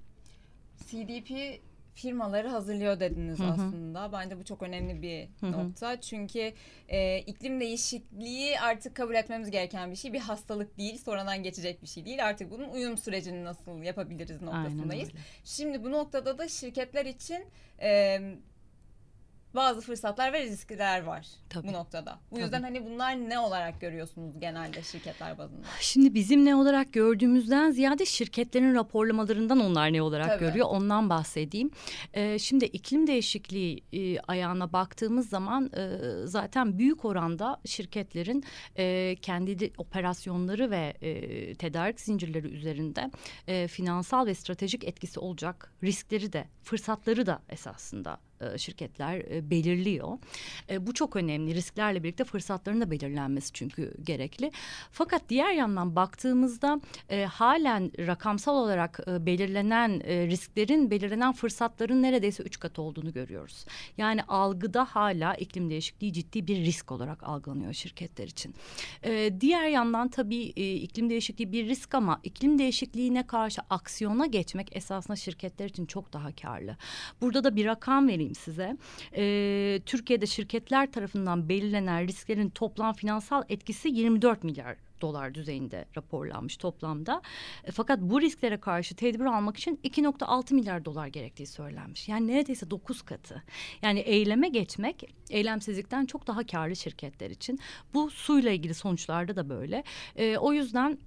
CDP 0.86 1.60
firmaları 1.94 2.48
hazırlıyor 2.48 3.00
dediniz 3.00 3.38
hı 3.38 3.44
hı. 3.44 3.52
aslında. 3.52 4.12
Bence 4.12 4.38
bu 4.38 4.44
çok 4.44 4.62
önemli 4.62 5.02
bir 5.02 5.28
hı 5.40 5.46
hı. 5.46 5.52
nokta. 5.52 6.00
Çünkü 6.00 6.52
e, 6.88 7.18
iklim 7.18 7.60
değişikliği 7.60 8.60
artık 8.60 8.96
kabul 8.96 9.14
etmemiz 9.14 9.50
gereken 9.50 9.90
bir 9.90 9.96
şey. 9.96 10.12
Bir 10.12 10.20
hastalık 10.20 10.78
değil, 10.78 10.98
sonradan 10.98 11.42
geçecek 11.42 11.82
bir 11.82 11.86
şey 11.86 12.04
değil. 12.04 12.26
Artık 12.26 12.50
bunun 12.50 12.68
uyum 12.68 12.98
sürecini 12.98 13.44
nasıl 13.44 13.82
yapabiliriz 13.82 14.42
noktasındayız. 14.42 15.08
Şimdi 15.44 15.84
bu 15.84 15.90
noktada 15.90 16.38
da 16.38 16.48
şirketler 16.48 17.06
için 17.06 17.44
e, 17.82 18.20
bazı 19.54 19.80
fırsatlar 19.80 20.32
ve 20.32 20.42
riskler 20.42 21.02
var 21.02 21.26
Tabii. 21.48 21.68
bu 21.68 21.72
noktada. 21.72 22.18
Bu 22.30 22.34
Tabii. 22.34 22.42
yüzden 22.42 22.62
hani 22.62 22.84
bunlar 22.86 23.16
ne 23.16 23.38
olarak 23.38 23.80
görüyorsunuz 23.80 24.40
genelde 24.40 24.82
şirketler 24.82 25.38
bazında? 25.38 25.66
Şimdi 25.80 26.14
bizim 26.14 26.44
ne 26.44 26.56
olarak 26.56 26.92
gördüğümüzden 26.92 27.70
ziyade 27.70 28.06
şirketlerin 28.06 28.74
raporlamalarından 28.74 29.60
onlar 29.60 29.92
ne 29.92 30.02
olarak 30.02 30.28
Tabii. 30.28 30.40
görüyor 30.40 30.66
ondan 30.70 31.10
bahsedeyim. 31.10 31.70
Ee, 32.12 32.38
şimdi 32.38 32.64
iklim 32.64 33.06
değişikliği 33.06 33.84
e, 33.92 34.20
ayağına 34.20 34.72
baktığımız 34.72 35.28
zaman 35.28 35.70
e, 35.76 35.98
zaten 36.24 36.78
büyük 36.78 37.04
oranda 37.04 37.60
şirketlerin 37.64 38.44
e, 38.76 39.16
kendi 39.22 39.72
operasyonları 39.78 40.70
ve 40.70 40.94
e, 41.00 41.54
tedarik 41.54 42.00
zincirleri 42.00 42.46
üzerinde 42.46 43.10
e, 43.46 43.68
finansal 43.68 44.26
ve 44.26 44.34
stratejik 44.34 44.84
etkisi 44.84 45.20
olacak 45.20 45.72
riskleri 45.84 46.32
de 46.32 46.48
fırsatları 46.62 47.26
da 47.26 47.42
esasında 47.48 48.18
e, 48.40 48.58
şirketler 48.58 49.16
e, 49.18 49.50
belirliyor. 49.50 50.18
E, 50.70 50.86
bu 50.86 50.94
çok 50.94 51.16
önemli. 51.16 51.54
Risklerle 51.54 52.02
birlikte 52.02 52.24
fırsatların 52.24 52.80
da 52.80 52.90
belirlenmesi 52.90 53.52
çünkü 53.52 53.94
gerekli. 54.04 54.52
Fakat 54.90 55.22
diğer 55.28 55.52
yandan 55.52 55.96
baktığımızda 55.96 56.80
halen 57.28 57.92
rakamsal 58.06 58.56
olarak 58.56 59.00
belirlenen 59.08 60.00
risklerin, 60.04 60.90
belirlenen 60.90 61.32
fırsatların 61.32 62.02
neredeyse 62.02 62.42
üç 62.42 62.58
kat 62.58 62.78
olduğunu 62.78 63.12
görüyoruz. 63.12 63.64
Yani 63.98 64.22
algıda 64.22 64.84
hala 64.84 65.34
iklim 65.34 65.70
değişikliği 65.70 66.12
ciddi 66.12 66.46
bir 66.46 66.56
risk 66.56 66.92
olarak 66.92 67.22
algılanıyor 67.22 67.72
şirketler 67.72 68.26
için. 68.26 68.54
diğer 69.40 69.68
yandan 69.68 70.08
tabii 70.08 70.42
iklim 70.82 71.10
değişikliği 71.10 71.52
bir 71.52 71.68
risk 71.68 71.94
ama 71.94 72.20
iklim 72.24 72.58
değişikliğine 72.58 73.26
karşı 73.26 73.60
aksiyona 73.70 74.26
geçmek 74.26 74.76
esasında 74.76 75.16
şirketler 75.16 75.66
için 75.66 75.86
çok 75.86 76.12
daha 76.12 76.32
karlı. 76.32 76.76
Burada 77.20 77.44
da 77.44 77.56
bir 77.56 77.66
rakam 77.66 78.08
vereyim 78.08 78.29
söyleyeyim 78.34 78.34
size. 78.34 78.76
E, 79.16 79.80
Türkiye'de 79.86 80.26
şirketler 80.26 80.92
tarafından 80.92 81.48
belirlenen 81.48 82.06
risklerin 82.06 82.50
toplam 82.50 82.94
finansal 82.94 83.42
etkisi 83.48 83.88
24 83.88 84.44
milyar 84.44 84.76
dolar 85.00 85.34
düzeyinde 85.34 85.84
raporlanmış 85.96 86.56
toplamda. 86.56 87.22
E, 87.64 87.70
fakat 87.70 88.00
bu 88.00 88.20
risklere 88.20 88.60
karşı 88.60 88.96
tedbir 88.96 89.24
almak 89.24 89.56
için 89.56 89.80
2.6 89.84 90.54
milyar 90.54 90.84
dolar 90.84 91.06
gerektiği 91.06 91.46
söylenmiş. 91.46 92.08
Yani 92.08 92.26
neredeyse 92.26 92.70
9 92.70 93.02
katı. 93.02 93.42
Yani 93.82 94.00
eyleme 94.00 94.48
geçmek 94.48 95.04
eylemsizlikten 95.30 96.06
çok 96.06 96.26
daha 96.26 96.46
karlı 96.46 96.76
şirketler 96.76 97.30
için. 97.30 97.58
Bu 97.94 98.10
suyla 98.10 98.50
ilgili 98.50 98.74
sonuçlarda 98.74 99.36
da 99.36 99.48
böyle. 99.48 99.84
E, 100.16 100.38
o 100.38 100.52
yüzden 100.52 100.98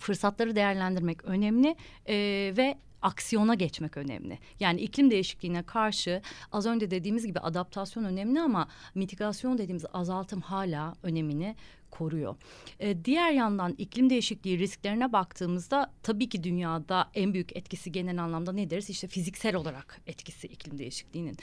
fırsatları 0.00 0.56
değerlendirmek 0.56 1.24
önemli 1.24 1.76
e, 2.08 2.16
ve 2.56 2.78
aksiyona 3.02 3.54
geçmek 3.54 3.96
önemli. 3.96 4.38
Yani 4.60 4.80
iklim 4.80 5.10
değişikliğine 5.10 5.62
karşı 5.62 6.22
az 6.52 6.66
önce 6.66 6.90
dediğimiz 6.90 7.26
gibi 7.26 7.38
adaptasyon 7.38 8.04
önemli 8.04 8.40
ama 8.40 8.68
mitigasyon 8.94 9.58
dediğimiz 9.58 9.84
azaltım 9.92 10.40
hala 10.40 10.94
önemini 11.02 11.56
koruyor. 11.90 12.36
Ee, 12.80 13.04
diğer 13.04 13.30
yandan 13.32 13.74
iklim 13.78 14.10
değişikliği 14.10 14.58
risklerine 14.58 15.12
baktığımızda 15.12 15.92
tabii 16.02 16.28
ki 16.28 16.44
dünyada 16.44 17.10
en 17.14 17.34
büyük 17.34 17.56
etkisi 17.56 17.92
genel 17.92 18.22
anlamda 18.22 18.52
ne 18.52 18.70
deriz? 18.70 18.90
İşte 18.90 19.06
fiziksel 19.06 19.54
olarak 19.54 20.00
etkisi 20.06 20.46
iklim 20.46 20.78
değişikliğinin 20.78 21.36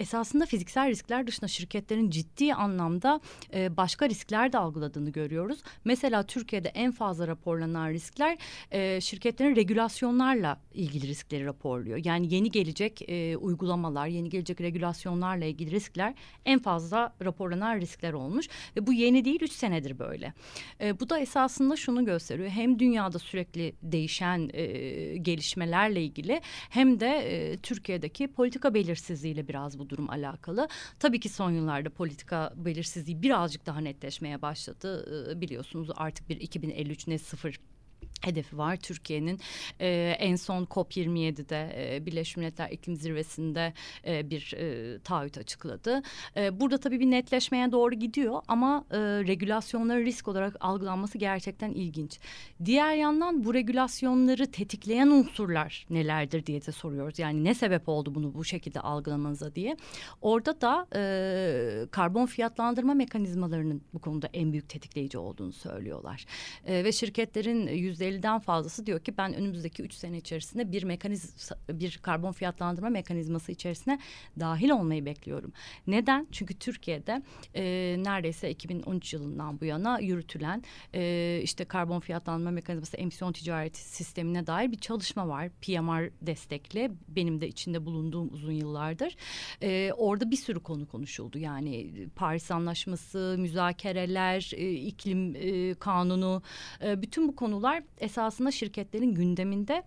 esasında 0.00 0.46
fiziksel 0.46 0.88
riskler 0.88 1.26
dışında 1.26 1.48
şirketlerin 1.48 2.10
ciddi 2.10 2.54
anlamda 2.54 3.20
e, 3.54 3.76
başka 3.76 4.08
riskler 4.08 4.52
de 4.52 4.58
algıladığını 4.58 5.10
görüyoruz. 5.10 5.58
Mesela 5.84 6.22
Türkiye'de 6.22 6.68
en 6.68 6.92
fazla 6.92 7.28
raporlanan 7.28 7.90
riskler 7.90 8.38
e, 8.70 9.00
şirketlerin 9.00 9.56
regülasyonlarla 9.56 10.60
ilgili 10.74 11.06
riskleri 11.06 11.44
raporluyor. 11.44 12.00
Yani 12.04 12.34
yeni 12.34 12.50
gelecek 12.50 13.02
e, 13.08 13.36
uygulamalar, 13.36 14.06
yeni 14.06 14.30
gelecek 14.30 14.60
regülasyonlarla 14.60 15.44
ilgili 15.44 15.70
riskler 15.70 16.14
en 16.44 16.58
fazla 16.58 17.14
raporlanan 17.24 17.80
riskler 17.80 18.12
olmuş 18.12 18.48
ve 18.76 18.86
bu 18.86 18.92
yeni 18.92 19.24
değil 19.24 19.40
üç 19.42 19.52
senedir 19.52 19.98
böyle. 19.98 20.32
E, 20.80 21.00
bu 21.00 21.08
da 21.10 21.18
esasında 21.18 21.76
şunu 21.76 22.04
gösteriyor. 22.04 22.48
Hem 22.48 22.78
dünyada 22.78 23.18
sürekli 23.18 23.72
değişen 23.82 24.50
e, 24.52 24.64
gelişmelerle 25.16 26.02
ilgili 26.02 26.40
hem 26.70 27.00
de 27.00 27.06
e, 27.06 27.56
Türkiye'deki 27.56 28.28
politika 28.28 28.74
belirsizliğiyle 28.74 29.48
biraz 29.48 29.78
bu 29.78 29.89
durum 29.90 30.10
alakalı. 30.10 30.68
Tabii 30.98 31.20
ki 31.20 31.28
son 31.28 31.50
yıllarda 31.50 31.90
politika 31.90 32.52
belirsizliği 32.56 33.22
birazcık 33.22 33.66
daha 33.66 33.80
netleşmeye 33.80 34.42
başladı. 34.42 35.40
Biliyorsunuz 35.40 35.88
artık 35.96 36.28
bir 36.28 36.36
2053 36.40 37.06
net 37.06 37.22
sıfır 37.22 37.60
hedefi 38.20 38.58
var. 38.58 38.76
Türkiye'nin 38.76 39.40
e, 39.80 40.16
en 40.18 40.36
son 40.36 40.64
COP27'de 40.64 41.72
e, 41.76 42.06
Birleşmiş 42.06 42.36
Milletler 42.36 42.70
İklim 42.70 42.96
Zirvesi'nde 42.96 43.72
e, 44.06 44.30
bir 44.30 44.54
e, 44.56 44.98
taahhüt 44.98 45.38
açıkladı. 45.38 46.02
E, 46.36 46.60
burada 46.60 46.78
tabii 46.78 47.00
bir 47.00 47.10
netleşmeye 47.10 47.72
doğru 47.72 47.94
gidiyor 47.94 48.42
ama 48.48 48.84
e, 48.90 48.98
regülasyonları 48.98 50.04
risk 50.04 50.28
olarak 50.28 50.56
algılanması 50.60 51.18
gerçekten 51.18 51.70
ilginç. 51.70 52.18
Diğer 52.64 52.94
yandan 52.94 53.44
bu 53.44 53.54
regülasyonları 53.54 54.50
tetikleyen 54.50 55.06
unsurlar 55.06 55.86
nelerdir 55.90 56.46
diye 56.46 56.66
de 56.66 56.72
soruyoruz. 56.72 57.18
Yani 57.18 57.44
ne 57.44 57.54
sebep 57.54 57.88
oldu 57.88 58.14
bunu 58.14 58.34
bu 58.34 58.44
şekilde 58.44 58.80
algılamanıza 58.80 59.54
diye. 59.54 59.76
Orada 60.20 60.60
da 60.60 60.86
e, 60.94 61.86
karbon 61.90 62.26
fiyatlandırma 62.26 62.94
mekanizmalarının 62.94 63.82
bu 63.94 63.98
konuda 63.98 64.28
en 64.32 64.52
büyük 64.52 64.68
tetikleyici 64.68 65.18
olduğunu 65.18 65.52
söylüyorlar. 65.52 66.24
E, 66.66 66.84
ve 66.84 66.92
şirketlerin 66.92 67.66
yüzde 67.66 67.99
%50'den 68.00 68.38
fazlası 68.38 68.86
diyor 68.86 69.00
ki 69.00 69.18
ben 69.18 69.34
önümüzdeki 69.34 69.82
üç 69.82 69.94
sene 69.94 70.18
içerisinde 70.18 70.72
bir 70.72 70.82
mekaniz 70.82 71.52
bir 71.68 71.98
karbon 72.02 72.32
fiyatlandırma 72.32 72.88
mekanizması 72.88 73.52
içerisine 73.52 73.98
dahil 74.40 74.70
olmayı 74.70 75.04
bekliyorum. 75.04 75.52
Neden? 75.86 76.26
Çünkü 76.32 76.54
Türkiye'de 76.58 77.22
e, 77.54 77.62
neredeyse 77.98 78.50
2013 78.50 79.12
yılından 79.12 79.60
bu 79.60 79.64
yana 79.64 79.98
yürütülen 79.98 80.62
e, 80.94 81.40
işte 81.42 81.64
karbon 81.64 82.00
fiyatlandırma 82.00 82.50
mekanizması 82.50 82.96
emisyon 82.96 83.32
ticareti 83.32 83.80
sistemine 83.80 84.46
dair 84.46 84.72
bir 84.72 84.78
çalışma 84.78 85.28
var. 85.28 85.48
PMR 85.48 86.10
destekli. 86.22 86.90
Benim 87.08 87.40
de 87.40 87.48
içinde 87.48 87.86
bulunduğum 87.86 88.32
uzun 88.32 88.52
yıllardır. 88.52 89.16
E, 89.62 89.92
orada 89.96 90.30
bir 90.30 90.36
sürü 90.36 90.60
konu 90.60 90.88
konuşuldu. 90.88 91.38
Yani 91.38 91.90
Paris 92.16 92.50
Anlaşması, 92.50 93.36
müzakereler, 93.38 94.52
e, 94.56 94.72
iklim 94.72 95.36
e, 95.36 95.74
kanunu, 95.74 96.42
e, 96.84 97.02
bütün 97.02 97.28
bu 97.28 97.36
konular 97.36 97.82
esasında 98.00 98.50
şirketlerin 98.50 99.14
gündeminde 99.14 99.82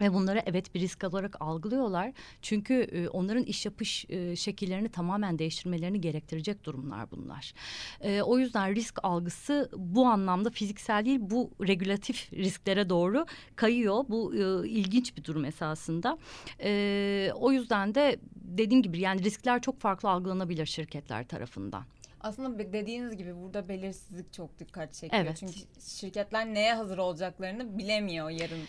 ve 0.00 0.14
bunları 0.14 0.42
evet 0.46 0.74
bir 0.74 0.80
risk 0.80 1.04
olarak 1.04 1.36
algılıyorlar. 1.40 2.12
Çünkü 2.42 2.74
e, 2.74 3.08
onların 3.08 3.44
iş 3.44 3.64
yapış 3.66 4.06
e, 4.08 4.36
şekillerini 4.36 4.88
tamamen 4.88 5.38
değiştirmelerini 5.38 6.00
gerektirecek 6.00 6.64
durumlar 6.64 7.10
bunlar. 7.10 7.52
E, 8.00 8.22
o 8.22 8.38
yüzden 8.38 8.74
risk 8.74 8.98
algısı 9.02 9.70
bu 9.76 10.06
anlamda 10.06 10.50
fiziksel 10.50 11.04
değil 11.04 11.18
bu 11.22 11.50
regülatif 11.66 12.32
risklere 12.32 12.88
doğru 12.88 13.26
kayıyor. 13.56 14.04
Bu 14.08 14.34
e, 14.34 14.68
ilginç 14.68 15.16
bir 15.16 15.24
durum 15.24 15.44
esasında. 15.44 16.18
E, 16.62 17.32
o 17.34 17.52
yüzden 17.52 17.94
de 17.94 18.20
dediğim 18.34 18.82
gibi 18.82 19.00
yani 19.00 19.24
riskler 19.24 19.62
çok 19.62 19.80
farklı 19.80 20.10
algılanabilir 20.10 20.66
şirketler 20.66 21.28
tarafından. 21.28 21.84
Aslında 22.20 22.58
dediğiniz 22.58 23.16
gibi 23.16 23.36
burada 23.36 23.68
belirsizlik 23.68 24.32
çok 24.32 24.58
dikkat 24.58 24.92
çekiyor. 24.92 25.22
Evet. 25.24 25.36
Çünkü 25.36 25.52
şirketler 25.80 26.46
neye 26.46 26.74
hazır 26.74 26.98
olacaklarını 26.98 27.78
bilemiyor 27.78 28.30
yarın 28.30 28.60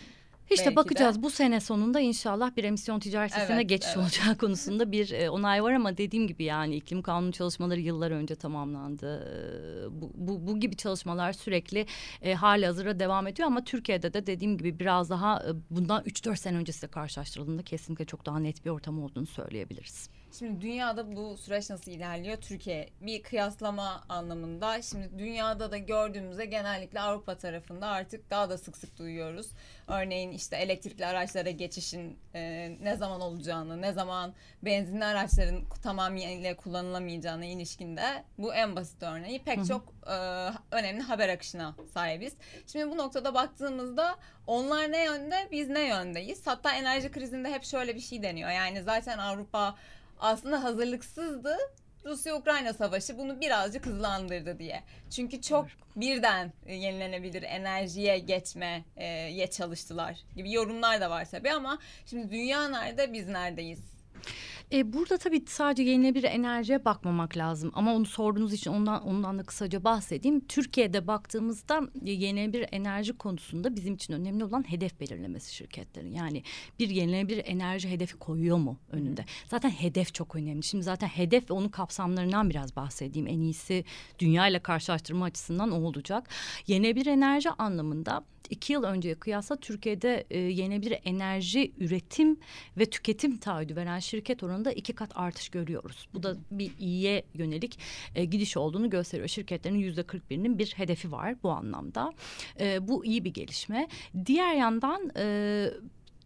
işte 0.50 0.66
Belki 0.66 0.76
bakacağız 0.76 1.18
de. 1.18 1.22
bu 1.22 1.30
sene 1.30 1.60
sonunda 1.60 2.00
inşallah 2.00 2.56
bir 2.56 2.64
emisyon 2.64 3.00
ticaret 3.00 3.32
sistemine 3.32 3.60
evet, 3.60 3.68
geçiş 3.68 3.88
evet. 3.88 3.98
olacağı 3.98 4.36
konusunda 4.38 4.92
bir 4.92 5.10
e, 5.10 5.30
onay 5.30 5.62
var 5.62 5.72
ama 5.72 5.96
dediğim 5.96 6.26
gibi 6.26 6.44
yani 6.44 6.76
iklim 6.76 7.02
kanunu 7.02 7.32
çalışmaları 7.32 7.80
yıllar 7.80 8.10
önce 8.10 8.34
tamamlandı. 8.34 9.24
E, 9.86 10.00
bu, 10.00 10.10
bu, 10.14 10.46
bu 10.46 10.60
gibi 10.60 10.76
çalışmalar 10.76 11.32
sürekli 11.32 11.86
e, 12.22 12.34
hali 12.34 12.66
hazırda 12.66 13.00
devam 13.00 13.26
ediyor 13.26 13.46
ama 13.46 13.64
Türkiye'de 13.64 14.14
de 14.14 14.26
dediğim 14.26 14.58
gibi 14.58 14.78
biraz 14.78 15.10
daha 15.10 15.42
e, 15.42 15.50
bundan 15.70 16.04
3-4 16.04 16.36
sene 16.36 16.56
öncesiyle 16.56 16.90
karşılaştırıldığında 16.90 17.62
kesinlikle 17.62 18.04
çok 18.04 18.26
daha 18.26 18.38
net 18.38 18.64
bir 18.64 18.70
ortam 18.70 19.02
olduğunu 19.02 19.26
söyleyebiliriz. 19.26 20.08
Şimdi 20.38 20.60
dünyada 20.60 21.16
bu 21.16 21.36
süreç 21.36 21.70
nasıl 21.70 21.90
ilerliyor? 21.90 22.36
Türkiye 22.36 22.88
bir 23.00 23.22
kıyaslama 23.22 24.04
anlamında. 24.08 24.82
Şimdi 24.82 25.18
dünyada 25.18 25.70
da 25.70 25.78
gördüğümüzde 25.78 26.44
genellikle 26.44 27.00
Avrupa 27.00 27.38
tarafında 27.38 27.86
artık 27.86 28.30
daha 28.30 28.50
da 28.50 28.58
sık 28.58 28.76
sık 28.76 28.98
duyuyoruz. 28.98 29.50
Örneğin 29.88 30.32
işte 30.32 30.56
elektrikli 30.56 31.06
araçlara 31.06 31.50
geçişin 31.50 32.18
e, 32.34 32.72
ne 32.82 32.96
zaman 32.96 33.20
olacağını, 33.20 33.82
ne 33.82 33.92
zaman 33.92 34.34
benzinli 34.62 35.04
araçların 35.04 35.64
tamamıyla 35.82 36.56
kullanılamayacağına 36.56 37.44
ilişkinde 37.44 38.24
bu 38.38 38.54
en 38.54 38.76
basit 38.76 39.02
örneği. 39.02 39.42
Pek 39.44 39.58
Hı-hı. 39.58 39.66
çok 39.68 39.94
e, 40.06 40.16
önemli 40.70 41.02
haber 41.02 41.28
akışına 41.28 41.74
sahibiz. 41.94 42.34
Şimdi 42.66 42.90
bu 42.90 42.96
noktada 42.96 43.34
baktığımızda 43.34 44.16
onlar 44.46 44.92
ne 44.92 45.04
yönde, 45.04 45.48
biz 45.50 45.68
ne 45.68 45.82
yöndeyiz? 45.82 46.46
Hatta 46.46 46.74
enerji 46.74 47.10
krizinde 47.10 47.50
hep 47.50 47.64
şöyle 47.64 47.94
bir 47.94 48.00
şey 48.00 48.22
deniyor. 48.22 48.50
Yani 48.50 48.82
zaten 48.82 49.18
Avrupa 49.18 49.74
aslında 50.22 50.64
hazırlıksızdı. 50.64 51.56
Rusya-Ukrayna 52.04 52.72
savaşı 52.72 53.18
bunu 53.18 53.40
birazcık 53.40 53.86
hızlandırdı 53.86 54.58
diye. 54.58 54.82
Çünkü 55.10 55.42
çok 55.42 55.66
birden 55.96 56.52
e, 56.66 56.74
yenilenebilir 56.74 57.42
enerjiye 57.42 58.18
geçmeye 58.18 59.50
çalıştılar 59.50 60.16
gibi 60.36 60.52
yorumlar 60.52 61.00
da 61.00 61.10
var 61.10 61.24
tabii 61.30 61.52
ama 61.52 61.78
şimdi 62.06 62.30
dünya 62.30 62.68
nerede 62.68 63.12
biz 63.12 63.28
neredeyiz? 63.28 63.80
E, 64.72 64.92
burada 64.92 65.18
tabii 65.18 65.44
sadece 65.46 65.82
yenilenebilir 65.82 66.28
enerjiye 66.28 66.84
bakmamak 66.84 67.36
lazım. 67.36 67.70
Ama 67.74 67.94
onu 67.94 68.06
sorduğunuz 68.06 68.52
için 68.52 68.70
ondan 68.70 69.02
ondan 69.02 69.38
da 69.38 69.42
kısaca 69.42 69.84
bahsedeyim. 69.84 70.40
Türkiye'de 70.40 71.06
baktığımızda 71.06 71.80
e, 72.06 72.10
yenilenebilir 72.10 72.68
enerji 72.72 73.12
konusunda 73.12 73.76
bizim 73.76 73.94
için 73.94 74.14
önemli 74.14 74.44
olan 74.44 74.70
hedef 74.70 75.00
belirlemesi 75.00 75.54
şirketlerin. 75.54 76.12
Yani 76.12 76.42
bir 76.78 76.88
yenilenebilir 76.88 77.42
enerji 77.46 77.90
hedefi 77.90 78.16
koyuyor 78.16 78.56
mu 78.56 78.78
önünde? 78.90 79.24
Zaten 79.46 79.70
hedef 79.70 80.14
çok 80.14 80.36
önemli. 80.36 80.62
Şimdi 80.62 80.84
zaten 80.84 81.08
hedef 81.08 81.50
ve 81.50 81.54
onun 81.54 81.68
kapsamlarından 81.68 82.50
biraz 82.50 82.76
bahsedeyim. 82.76 83.26
En 83.26 83.40
iyisi 83.40 83.84
dünya 84.18 84.48
ile 84.48 84.58
karşılaştırma 84.58 85.24
açısından 85.24 85.70
o 85.70 85.86
olacak. 85.86 86.28
Yenilenebilir 86.66 87.06
enerji 87.06 87.50
anlamında 87.50 88.24
iki 88.52 88.72
yıl 88.72 88.82
önceye 88.82 89.14
kıyasla 89.14 89.56
Türkiye'de 89.56 90.26
e, 90.30 90.38
yenilenebilir 90.38 90.98
enerji 91.04 91.72
üretim 91.78 92.36
ve 92.78 92.84
tüketim 92.86 93.36
taahhüdü 93.36 93.76
veren 93.76 93.98
şirket 93.98 94.42
oranında 94.62 94.72
iki 94.72 94.92
kat 94.92 95.10
artış 95.14 95.48
görüyoruz. 95.48 96.08
Bu 96.14 96.22
da 96.22 96.36
bir 96.50 96.72
iyiye 96.78 97.24
yönelik 97.34 97.78
e, 98.14 98.24
gidiş 98.24 98.56
olduğunu 98.56 98.90
gösteriyor. 98.90 99.28
Şirketlerin 99.28 99.78
yüzde 99.78 100.00
41'inin 100.00 100.58
bir 100.58 100.74
hedefi 100.76 101.12
var 101.12 101.34
bu 101.42 101.50
anlamda. 101.50 102.12
E, 102.60 102.88
bu 102.88 103.04
iyi 103.04 103.24
bir 103.24 103.34
gelişme. 103.34 103.88
Diğer 104.26 104.54
yandan 104.54 105.10
e, 105.16 105.70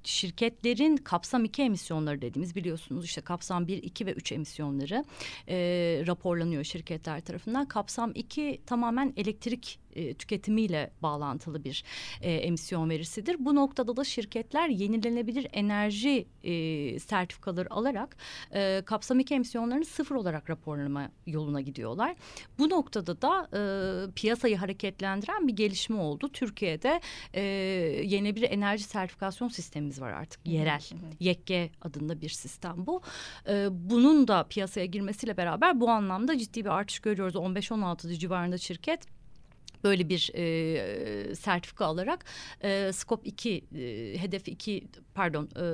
şirketlerin 0.04 0.96
kapsam 0.96 1.44
2 1.44 1.62
emisyonları 1.62 2.20
dediğimiz 2.22 2.54
biliyorsunuz 2.54 3.04
işte 3.04 3.20
kapsam 3.20 3.66
1, 3.66 3.82
2 3.82 4.06
ve 4.06 4.12
3 4.12 4.32
emisyonları 4.32 5.04
e, 5.48 5.56
raporlanıyor 6.06 6.64
şirketler 6.64 7.20
tarafından. 7.20 7.66
Kapsam 7.66 8.12
2 8.14 8.60
tamamen 8.66 9.12
elektrik 9.16 9.78
e, 9.96 10.14
tüketimiyle 10.14 10.90
bağlantılı 11.02 11.64
bir 11.64 11.84
e, 12.20 12.32
emisyon 12.32 12.90
verisidir. 12.90 13.36
Bu 13.38 13.54
noktada 13.54 13.96
da 13.96 14.04
şirketler 14.04 14.68
yenilenebilir 14.68 15.46
enerji 15.52 16.26
e, 16.44 16.98
sertifikaları 16.98 17.72
alarak 17.72 18.16
e, 18.54 18.82
kapsam 18.86 19.20
2 19.20 19.34
emisyonlarını 19.34 19.84
sıfır 19.84 20.14
olarak 20.14 20.50
raporlama 20.50 21.10
yoluna 21.26 21.60
gidiyorlar. 21.60 22.16
Bu 22.58 22.70
noktada 22.70 23.22
da 23.22 23.48
e, 23.52 23.60
piyasayı 24.12 24.56
hareketlendiren 24.56 25.48
bir 25.48 25.52
gelişme 25.52 25.96
oldu. 25.96 26.28
Türkiye'de 26.32 27.00
e, 27.34 27.40
yenilenebilir 28.04 28.50
enerji 28.50 28.84
sertifikasyon 28.84 29.48
sistemimiz 29.48 30.00
var 30.00 30.12
artık 30.12 30.40
yerel. 30.46 30.80
Yekke 31.20 31.70
adında 31.82 32.20
bir 32.20 32.28
sistem 32.28 32.74
bu. 32.78 33.02
E, 33.48 33.66
bunun 33.70 34.28
da 34.28 34.46
piyasaya 34.48 34.86
girmesiyle 34.86 35.36
beraber 35.36 35.80
bu 35.80 35.90
anlamda 35.90 36.38
ciddi 36.38 36.64
bir 36.64 36.70
artış 36.70 36.98
görüyoruz. 36.98 37.34
15-16 37.34 38.18
civarında 38.18 38.58
şirket 38.58 39.15
böyle 39.86 40.08
bir 40.08 40.30
e, 40.34 41.34
sertifika 41.34 41.84
alarak 41.84 42.24
e, 42.60 42.92
Scope 42.92 43.28
2 43.28 43.64
e, 43.74 44.18
hedef 44.18 44.48
2 44.48 44.88
pardon 45.14 45.48
e, 45.56 45.64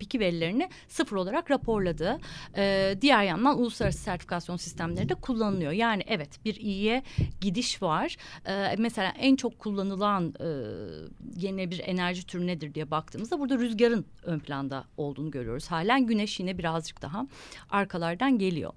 2 0.00 0.20
verilerini 0.20 0.68
sıfır 0.88 1.16
olarak 1.16 1.50
raporladı. 1.50 2.18
Ee, 2.56 2.94
diğer 3.00 3.22
yandan 3.22 3.58
uluslararası 3.58 3.98
sertifikasyon 3.98 4.56
sistemleri 4.56 5.08
de 5.08 5.14
kullanılıyor. 5.14 5.72
Yani 5.72 6.02
evet 6.06 6.44
bir 6.44 6.54
iyiye 6.54 7.02
gidiş 7.40 7.82
var. 7.82 8.16
Ee, 8.46 8.74
mesela 8.78 9.12
en 9.18 9.36
çok 9.36 9.58
kullanılan 9.58 10.34
e, 10.40 10.48
yeni 11.36 11.70
bir 11.70 11.78
enerji 11.78 12.26
türü 12.26 12.46
nedir 12.46 12.74
diye 12.74 12.90
baktığımızda 12.90 13.40
burada 13.40 13.58
rüzgarın 13.58 14.06
ön 14.22 14.38
planda 14.38 14.84
olduğunu 14.96 15.30
görüyoruz. 15.30 15.66
Halen 15.66 16.06
güneş 16.06 16.40
yine 16.40 16.58
birazcık 16.58 17.02
daha 17.02 17.26
arkalardan 17.70 18.38
geliyor. 18.38 18.72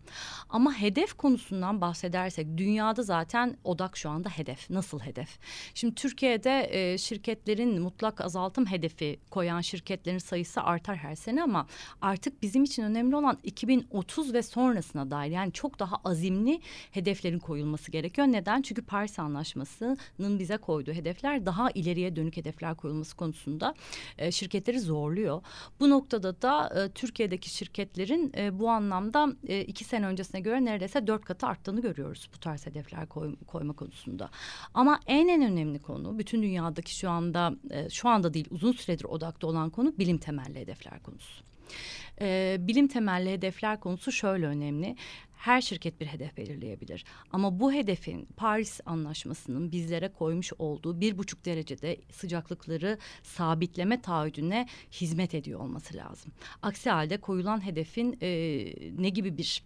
Ama 0.50 0.74
hedef 0.74 1.14
konusundan 1.14 1.82
bahsedersek 1.82 2.58
dünyada 2.58 3.04
zaten 3.04 3.58
odak 3.64 3.98
şu 3.98 4.10
anda 4.10 4.30
hedef. 4.30 4.70
Nasıl 4.70 5.00
hedef? 5.00 5.40
Şimdi 5.74 5.96
Türkiye'de 5.96 6.68
e, 6.72 6.98
şirketlerin 6.98 7.82
mutlak 7.82 8.22
azaltım 8.22 8.66
hedefi 8.66 9.20
koyan 9.32 9.62
şirketlerin 9.62 10.18
sayısı 10.18 10.62
artıyor 10.62 10.77
artar 10.78 10.98
her 10.98 11.16
sene 11.16 11.44
ama 11.44 11.68
artık 12.02 12.42
bizim 12.42 12.64
için 12.64 12.84
önemli 12.84 13.16
olan 13.16 13.38
2030 13.44 14.34
ve 14.34 14.44
sonrasına 14.44 15.12
dair 15.12 15.32
yani 15.32 15.52
çok 15.52 15.80
daha 15.80 15.96
azimli 16.04 16.62
hedeflerin 16.92 17.40
koyulması 17.40 17.92
gerekiyor. 17.92 18.28
Neden? 18.28 18.62
Çünkü 18.62 18.82
Paris 18.82 19.20
Anlaşması'nın 19.20 20.40
bize 20.40 20.58
koyduğu 20.58 20.94
hedefler 20.94 21.46
daha 21.46 21.72
ileriye 21.72 22.16
dönük 22.16 22.38
hedefler 22.38 22.76
koyulması 22.76 23.16
konusunda 23.16 23.76
e, 24.18 24.32
şirketleri 24.32 24.80
zorluyor. 24.80 25.42
Bu 25.80 25.90
noktada 25.90 26.42
da 26.42 26.84
e, 26.84 26.90
Türkiye'deki 26.90 27.50
şirketlerin 27.50 28.32
e, 28.38 28.60
bu 28.60 28.70
anlamda 28.70 29.28
e, 29.48 29.62
iki 29.62 29.84
sene 29.84 30.08
öncesine 30.08 30.42
göre 30.42 30.66
neredeyse 30.66 31.08
dört 31.08 31.26
katı 31.26 31.48
arttığını 31.48 31.82
görüyoruz 31.82 32.30
bu 32.36 32.40
tarz 32.40 32.66
hedefler 32.66 33.08
koy, 33.08 33.36
koyma 33.48 33.74
konusunda. 33.74 34.30
Ama 34.74 35.00
en 35.08 35.28
en 35.28 35.42
önemli 35.42 35.80
konu 35.80 36.20
bütün 36.20 36.42
dünyadaki 36.42 36.96
şu 36.96 37.10
anda 37.10 37.54
e, 37.70 37.90
şu 37.90 38.10
anda 38.10 38.34
değil 38.34 38.48
uzun 38.50 38.72
süredir 38.72 39.06
odakta 39.06 39.48
olan 39.48 39.70
konu 39.70 39.94
bilim 39.98 40.18
temelli 40.18 40.67
hedefler 40.68 41.04
konusu. 41.04 41.44
Ee, 42.22 42.58
bilim 42.60 42.88
temelli 42.88 43.32
hedefler 43.32 43.80
konusu 43.80 44.12
şöyle 44.12 44.46
önemli. 44.46 44.96
Her 45.38 45.62
şirket 45.62 46.02
bir 46.02 46.06
hedef 46.06 46.38
belirleyebilir. 46.38 47.06
Ama 47.32 47.60
bu 47.60 47.74
hedefin 47.74 48.28
Paris 48.38 48.80
Anlaşması'nın 48.86 49.72
bizlere 49.72 50.08
koymuş 50.08 50.54
olduğu 50.60 51.02
bir 51.02 51.18
buçuk 51.18 51.46
derecede 51.46 51.98
sıcaklıkları 52.12 52.98
sabitleme 53.24 54.02
taahhüdüne 54.02 54.68
hizmet 54.92 55.36
ediyor 55.36 55.60
olması 55.60 55.98
lazım. 55.98 56.32
Aksi 56.62 56.90
halde 56.90 57.18
koyulan 57.18 57.66
hedefin 57.66 58.18
e, 58.22 58.30
ne 58.98 59.10
gibi 59.10 59.38
bir 59.38 59.64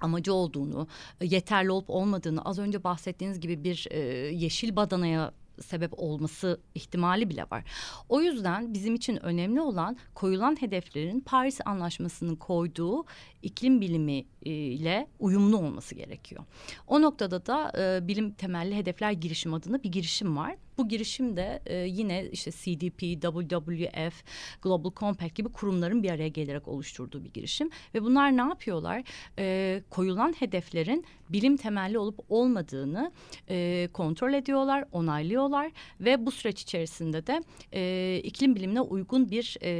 amacı 0.00 0.34
olduğunu, 0.34 0.88
yeterli 1.20 1.70
olup 1.70 1.90
olmadığını 1.90 2.42
az 2.42 2.58
önce 2.58 2.84
bahsettiğiniz 2.84 3.40
gibi 3.40 3.64
bir 3.64 3.86
e, 3.90 3.98
yeşil 4.34 4.76
badanaya 4.76 5.32
sebep 5.62 5.98
olması 5.98 6.60
ihtimali 6.74 7.30
bile 7.30 7.46
var. 7.50 7.64
O 8.08 8.20
yüzden 8.20 8.74
bizim 8.74 8.94
için 8.94 9.24
önemli 9.24 9.60
olan 9.60 9.96
koyulan 10.14 10.56
hedeflerin 10.60 11.20
Paris 11.20 11.60
Anlaşması'nın 11.64 12.36
koyduğu 12.36 13.04
iklim 13.42 13.80
bilimi 13.80 14.24
e, 14.42 14.50
ile 14.50 15.06
uyumlu 15.18 15.56
olması 15.56 15.94
gerekiyor. 15.94 16.44
O 16.86 17.02
noktada 17.02 17.46
da 17.46 17.72
e, 17.78 18.08
bilim 18.08 18.32
temelli 18.32 18.76
hedefler 18.76 19.12
girişim 19.12 19.54
adına 19.54 19.82
bir 19.82 19.92
girişim 19.92 20.36
var. 20.36 20.56
Bu 20.78 20.88
girişim 20.88 21.36
de 21.36 21.62
e, 21.66 21.76
yine 21.76 22.26
işte 22.32 22.50
CDP, 22.50 23.00
WWF, 23.00 24.24
Global 24.62 24.90
Compact 24.96 25.34
gibi 25.34 25.48
kurumların 25.48 26.02
bir 26.02 26.10
araya 26.10 26.28
gelerek 26.28 26.68
oluşturduğu 26.68 27.24
bir 27.24 27.32
girişim. 27.32 27.70
Ve 27.94 28.02
bunlar 28.02 28.36
ne 28.36 28.42
yapıyorlar? 28.42 29.02
E, 29.38 29.82
koyulan 29.90 30.34
hedeflerin 30.38 31.04
bilim 31.28 31.56
temelli 31.56 31.98
olup 31.98 32.20
olmadığını 32.28 33.12
e, 33.48 33.88
kontrol 33.92 34.32
ediyorlar, 34.32 34.84
onaylıyorlar 34.92 35.72
ve 36.00 36.26
bu 36.26 36.30
süreç 36.30 36.62
içerisinde 36.62 37.26
de 37.26 37.42
e, 37.72 38.20
iklim 38.24 38.56
bilimine 38.56 38.80
uygun 38.80 39.30
bir 39.30 39.56
e, 39.60 39.70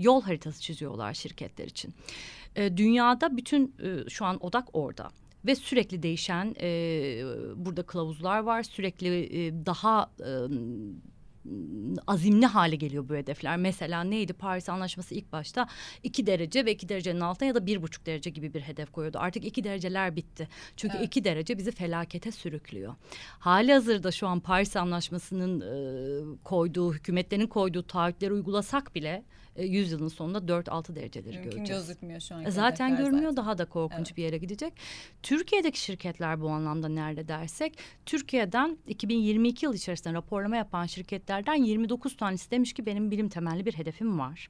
yol 0.00 0.22
haritası 0.22 0.62
çiziyorlar 0.62 1.14
şirketler 1.14 1.66
için. 1.66 1.94
E, 2.56 2.76
dünyada 2.76 3.36
bütün 3.36 3.74
e, 3.82 4.10
şu 4.10 4.24
an 4.24 4.44
odak 4.44 4.68
orada 4.72 5.10
ve 5.46 5.54
sürekli 5.54 6.02
değişen 6.02 6.54
e, 6.60 6.68
burada 7.56 7.82
kılavuzlar 7.82 8.38
var 8.38 8.62
sürekli 8.62 9.08
e, 9.08 9.66
daha 9.66 10.10
e, 10.20 10.30
azimli 12.06 12.46
hale 12.46 12.76
geliyor 12.76 13.08
bu 13.08 13.14
hedefler. 13.14 13.56
Mesela 13.56 14.04
neydi 14.04 14.32
Paris 14.32 14.68
Anlaşması 14.68 15.14
ilk 15.14 15.32
başta 15.32 15.68
iki 16.02 16.26
derece 16.26 16.64
ve 16.64 16.72
iki 16.72 16.88
derecenin 16.88 17.20
altına 17.20 17.48
ya 17.48 17.54
da 17.54 17.66
bir 17.66 17.82
buçuk 17.82 18.06
derece 18.06 18.30
gibi 18.30 18.54
bir 18.54 18.60
hedef 18.60 18.92
koyuyordu. 18.92 19.18
Artık 19.18 19.44
iki 19.44 19.64
dereceler 19.64 20.16
bitti. 20.16 20.48
Çünkü 20.76 20.96
evet. 20.96 21.06
iki 21.06 21.24
derece 21.24 21.58
bizi 21.58 21.70
felakete 21.70 22.32
sürüklüyor. 22.32 22.94
Hali 23.38 23.72
hazırda 23.72 24.10
şu 24.10 24.26
an 24.26 24.40
Paris 24.40 24.76
Anlaşması'nın 24.76 25.60
e, 25.60 26.36
koyduğu, 26.44 26.94
hükümetlerin 26.94 27.46
koyduğu 27.46 27.82
taahhütleri 27.82 28.32
uygulasak 28.32 28.94
bile 28.94 29.22
e, 29.56 29.64
yüzyılın 29.64 30.08
sonunda 30.08 30.38
4-6 30.38 30.96
dereceleri 30.96 31.34
Mümkün 31.36 31.50
göreceğiz. 31.50 31.86
gözükmüyor 31.86 32.20
şu 32.20 32.34
an. 32.34 32.44
E, 32.44 32.50
zaten 32.50 32.96
görünüyor 32.96 33.30
zaten. 33.30 33.36
daha 33.36 33.58
da 33.58 33.64
korkunç 33.64 34.08
evet. 34.08 34.16
bir 34.16 34.22
yere 34.22 34.38
gidecek. 34.38 34.72
Türkiye'deki 35.22 35.80
şirketler 35.80 36.40
bu 36.40 36.50
anlamda 36.50 36.88
nerede 36.88 37.28
dersek 37.28 37.78
Türkiye'den 38.06 38.78
2022 38.86 39.66
yıl 39.66 39.74
içerisinde 39.74 40.14
raporlama 40.14 40.56
yapan 40.56 40.86
şirketlerden 40.86 41.54
29 41.54 42.16
tanesi 42.16 42.50
demiş 42.50 42.72
ki 42.72 42.86
benim 42.86 43.10
bilim 43.10 43.28
temelli 43.28 43.66
bir 43.66 43.72
hedefim 43.72 44.18
var. 44.18 44.48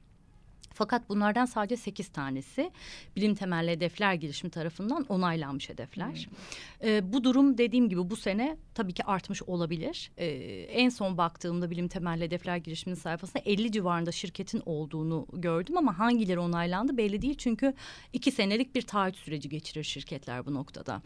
Fakat 0.73 1.09
bunlardan 1.09 1.45
sadece 1.45 1.77
sekiz 1.77 2.07
tanesi 2.07 2.71
bilim 3.15 3.35
temelli 3.35 3.71
hedefler 3.71 4.13
girişimi 4.13 4.51
tarafından 4.51 5.05
onaylanmış 5.09 5.69
hedefler. 5.69 6.27
Hmm. 6.29 6.89
Ee, 6.89 7.13
bu 7.13 7.23
durum 7.23 7.57
dediğim 7.57 7.89
gibi 7.89 8.09
bu 8.09 8.15
sene 8.15 8.57
tabii 8.75 8.93
ki 8.93 9.03
artmış 9.03 9.43
olabilir. 9.43 10.11
Ee, 10.17 10.25
en 10.71 10.89
son 10.89 11.17
baktığımda 11.17 11.69
bilim 11.69 11.87
temelli 11.87 12.23
hedefler 12.23 12.57
girişiminin 12.57 12.99
sayfasında 12.99 13.43
50 13.45 13.71
civarında 13.71 14.11
şirketin 14.11 14.61
olduğunu 14.65 15.27
gördüm 15.33 15.77
ama 15.77 15.99
hangileri 15.99 16.39
onaylandı 16.39 16.97
belli 16.97 17.21
değil. 17.21 17.35
Çünkü 17.37 17.73
iki 18.13 18.31
senelik 18.31 18.75
bir 18.75 18.81
taahhüt 18.81 19.15
süreci 19.15 19.49
geçirir 19.49 19.83
şirketler 19.83 20.45
bu 20.45 20.53
noktada. 20.53 21.01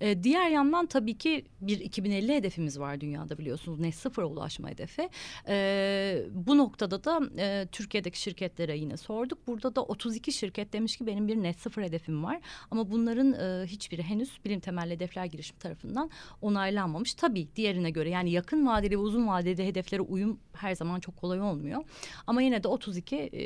Ee, 0.00 0.22
diğer 0.22 0.50
yandan 0.50 0.86
tabii 0.86 1.18
ki 1.18 1.44
bir 1.60 1.80
2050 1.80 2.34
hedefimiz 2.34 2.80
var 2.80 3.00
dünyada 3.00 3.38
biliyorsunuz. 3.38 3.80
Net 3.80 3.94
sıfıra 3.94 4.26
ulaşma 4.26 4.68
hedefi. 4.68 5.08
Ee, 5.48 6.24
bu 6.30 6.58
noktada 6.58 7.04
da 7.04 7.20
e, 7.38 7.66
Türkiye'deki 7.72 8.20
şirketlere 8.20 8.78
yine 8.78 8.96
sor 8.96 9.22
sorduk. 9.22 9.46
Burada 9.46 9.76
da 9.76 9.82
32 9.82 10.32
şirket 10.32 10.72
demiş 10.72 10.96
ki 10.96 11.06
benim 11.06 11.28
bir 11.28 11.36
net 11.36 11.60
sıfır 11.60 11.82
hedefim 11.82 12.24
var. 12.24 12.40
Ama 12.70 12.90
bunların 12.90 13.32
e, 13.32 13.66
hiçbiri 13.66 14.02
henüz 14.02 14.38
bilim 14.44 14.60
temelli 14.60 14.94
hedefler 14.94 15.24
girişim 15.24 15.58
tarafından 15.58 16.10
onaylanmamış. 16.40 17.11
Tabii 17.14 17.48
diğerine 17.56 17.90
göre 17.90 18.10
yani 18.10 18.30
yakın 18.30 18.66
vadeli 18.66 18.90
ve 18.90 18.96
uzun 18.96 19.28
vadeli 19.28 19.66
hedeflere 19.66 20.02
uyum 20.02 20.40
her 20.52 20.74
zaman 20.74 21.00
çok 21.00 21.16
kolay 21.16 21.40
olmuyor. 21.40 21.84
Ama 22.26 22.42
yine 22.42 22.62
de 22.62 22.68
32 22.68 23.16
e, 23.16 23.42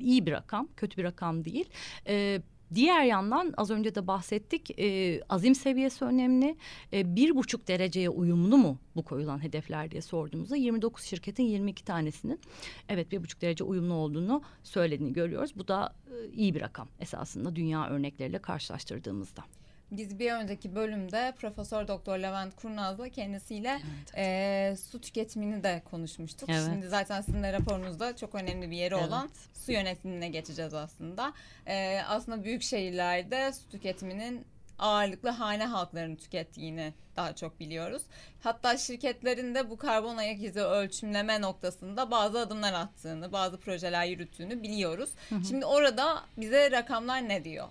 iyi 0.00 0.26
bir 0.26 0.32
rakam, 0.32 0.68
kötü 0.76 0.96
bir 0.96 1.04
rakam 1.04 1.44
değil. 1.44 1.68
E, 2.06 2.42
Diğer 2.74 3.04
yandan 3.04 3.54
az 3.56 3.70
önce 3.70 3.94
de 3.94 4.06
bahsettik 4.06 4.78
e, 4.78 5.20
azim 5.28 5.54
seviyesi 5.54 6.04
önemli. 6.04 6.56
E, 6.92 7.16
bir 7.16 7.36
buçuk 7.36 7.68
dereceye 7.68 8.10
uyumlu 8.10 8.58
mu 8.58 8.78
bu 8.96 9.04
koyulan 9.04 9.42
hedefler 9.42 9.90
diye 9.90 10.02
sorduğumuzda 10.02 10.56
29 10.56 11.04
şirketin 11.04 11.42
22 11.44 11.84
tanesinin 11.84 12.40
evet 12.88 13.12
bir 13.12 13.22
buçuk 13.22 13.40
derece 13.40 13.64
uyumlu 13.64 13.94
olduğunu 13.94 14.42
söylediğini 14.62 15.12
görüyoruz. 15.12 15.52
Bu 15.56 15.68
da 15.68 15.94
e, 16.06 16.32
iyi 16.32 16.54
bir 16.54 16.60
rakam 16.60 16.88
esasında 17.00 17.56
dünya 17.56 17.88
örnekleriyle 17.88 18.38
karşılaştırdığımızda. 18.38 19.44
Biz 19.92 20.18
bir 20.18 20.32
önceki 20.32 20.74
bölümde 20.74 21.32
Profesör 21.40 21.88
Doktor 21.88 22.18
Levent 22.18 22.56
Kurnaz'la 22.56 23.08
kendisiyle 23.08 23.68
evet, 23.68 24.14
evet. 24.14 24.72
E, 24.72 24.76
su 24.76 25.00
tüketimini 25.00 25.62
de 25.62 25.82
konuşmuştuk. 25.90 26.48
Evet. 26.48 26.62
Şimdi 26.64 26.88
zaten 26.88 27.20
sizin 27.20 27.42
de 27.42 27.52
raporunuzda 27.52 28.16
çok 28.16 28.34
önemli 28.34 28.70
bir 28.70 28.76
yeri 28.76 28.94
evet. 28.94 29.08
olan 29.08 29.30
su 29.54 29.72
yönetimine 29.72 30.28
geçeceğiz 30.28 30.74
aslında. 30.74 31.32
E, 31.66 32.00
aslında 32.08 32.44
büyük 32.44 32.62
şehirlerde 32.62 33.52
su 33.52 33.68
tüketiminin 33.68 34.44
ağırlıklı 34.78 35.28
hane 35.28 35.64
halklarının 35.66 36.16
tükettiğini 36.16 36.92
daha 37.16 37.34
çok 37.36 37.60
biliyoruz. 37.60 38.02
Hatta 38.40 38.76
şirketlerin 38.76 39.54
de 39.54 39.70
bu 39.70 39.76
karbon 39.76 40.16
ayak 40.16 40.42
izi 40.42 40.60
ölçümleme 40.60 41.40
noktasında 41.40 42.10
bazı 42.10 42.38
adımlar 42.38 42.72
attığını, 42.72 43.32
bazı 43.32 43.60
projeler 43.60 44.04
yürüttüğünü 44.04 44.62
biliyoruz. 44.62 45.10
Hı 45.28 45.34
hı. 45.34 45.44
Şimdi 45.44 45.66
orada 45.66 46.22
bize 46.36 46.70
rakamlar 46.70 47.28
ne 47.28 47.44
diyor? 47.44 47.68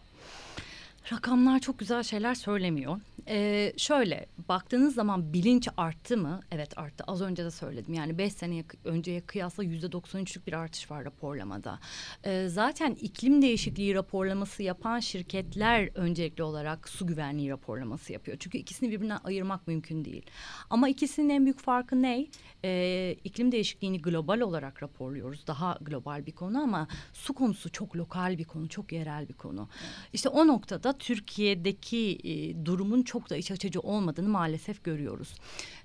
Rakamlar 1.09 1.59
çok 1.59 1.79
güzel 1.79 2.03
şeyler 2.03 2.35
söylemiyor. 2.35 2.99
Ee, 3.27 3.73
şöyle 3.77 4.25
baktığınız 4.49 4.95
zaman 4.95 5.33
bilinç 5.33 5.67
arttı 5.77 6.17
mı? 6.17 6.39
Evet 6.51 6.77
arttı. 6.77 7.03
Az 7.07 7.21
önce 7.21 7.45
de 7.45 7.51
söyledim. 7.51 7.93
Yani 7.93 8.17
beş 8.17 8.33
sene 8.33 8.63
önceye 8.85 9.21
kıyasla 9.21 9.63
yüzde 9.63 9.91
doksan 9.91 10.21
üçlük 10.21 10.47
bir 10.47 10.53
artış 10.53 10.91
var 10.91 11.05
raporlamada. 11.05 11.79
Ee, 12.23 12.47
zaten 12.49 12.97
iklim 13.01 13.41
değişikliği 13.41 13.95
raporlaması 13.95 14.63
yapan 14.63 14.99
şirketler 14.99 15.89
öncelikli 15.95 16.43
olarak 16.43 16.89
su 16.89 17.07
güvenliği 17.07 17.49
raporlaması 17.49 18.13
yapıyor. 18.13 18.37
Çünkü 18.39 18.57
ikisini 18.57 18.91
birbirinden 18.91 19.19
ayırmak 19.23 19.67
mümkün 19.67 20.05
değil. 20.05 20.25
Ama 20.69 20.89
ikisinin 20.89 21.29
en 21.29 21.45
büyük 21.45 21.59
farkı 21.59 22.01
ne? 22.01 22.27
Ee, 22.63 23.15
iklim 23.23 23.51
değişikliğini 23.51 24.01
global 24.01 24.39
olarak 24.39 24.83
raporluyoruz. 24.83 25.47
Daha 25.47 25.77
global 25.81 26.25
bir 26.25 26.31
konu 26.31 26.61
ama 26.61 26.87
su 27.13 27.33
konusu 27.33 27.71
çok 27.71 27.95
lokal 27.95 28.37
bir 28.37 28.45
konu, 28.45 28.69
çok 28.69 28.91
yerel 28.91 29.29
bir 29.29 29.33
konu. 29.33 29.69
İşte 30.13 30.29
o 30.29 30.47
noktada 30.47 30.90
Türkiye'deki 30.97 32.17
e, 32.23 32.65
durumun 32.65 33.01
çok 33.04 33.30
da 33.30 33.38
iç 33.38 33.51
açıcı 33.51 33.80
olmadığını 33.80 34.30
maalesef 34.30 34.84
görüyoruz. 34.84 35.34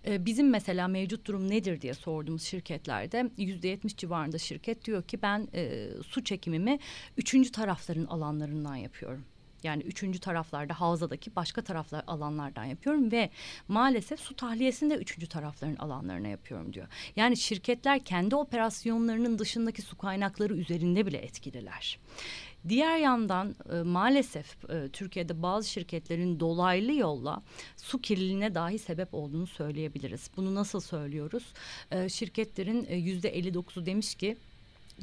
Ee, 0.06 0.26
bizim 0.26 0.50
mesela 0.50 0.88
mevcut 0.88 1.26
durum 1.26 1.50
nedir 1.50 1.80
diye 1.80 1.94
sorduğumuz 1.94 2.42
şirketlerde 2.42 3.30
yüzde 3.36 3.68
yetmiş 3.68 3.96
civarında 3.96 4.38
şirket 4.38 4.84
diyor 4.84 5.02
ki 5.02 5.22
ben 5.22 5.48
e, 5.54 5.88
su 6.06 6.24
çekimimi 6.24 6.78
üçüncü 7.16 7.52
tarafların 7.52 8.04
alanlarından 8.04 8.76
yapıyorum. 8.76 9.24
Yani 9.62 9.82
üçüncü 9.82 10.18
taraflarda 10.18 10.80
havzadaki 10.80 11.36
başka 11.36 11.62
taraflar 11.62 12.04
alanlardan 12.06 12.64
yapıyorum 12.64 13.12
ve 13.12 13.30
maalesef 13.68 14.20
su 14.20 14.36
tahliyesini 14.36 14.90
de 14.90 14.94
üçüncü 14.94 15.26
tarafların 15.26 15.76
alanlarına 15.76 16.28
yapıyorum 16.28 16.72
diyor. 16.72 16.86
Yani 17.16 17.36
şirketler 17.36 18.04
kendi 18.04 18.36
operasyonlarının 18.36 19.38
dışındaki 19.38 19.82
su 19.82 19.98
kaynakları 19.98 20.54
üzerinde 20.54 21.06
bile 21.06 21.18
etkililer. 21.18 21.98
Diğer 22.68 22.98
yandan 22.98 23.54
e, 23.72 23.82
maalesef 23.82 24.70
e, 24.70 24.88
Türkiye'de 24.88 25.42
bazı 25.42 25.68
şirketlerin 25.68 26.40
dolaylı 26.40 26.92
yolla 26.92 27.42
su 27.76 28.00
kirliliğine 28.00 28.54
dahi 28.54 28.78
sebep 28.78 29.14
olduğunu 29.14 29.46
söyleyebiliriz. 29.46 30.30
Bunu 30.36 30.54
nasıl 30.54 30.80
söylüyoruz? 30.80 31.44
E, 31.90 32.08
şirketlerin 32.08 32.86
yüzde 32.90 33.38
59'u 33.38 33.86
demiş 33.86 34.14
ki 34.14 34.36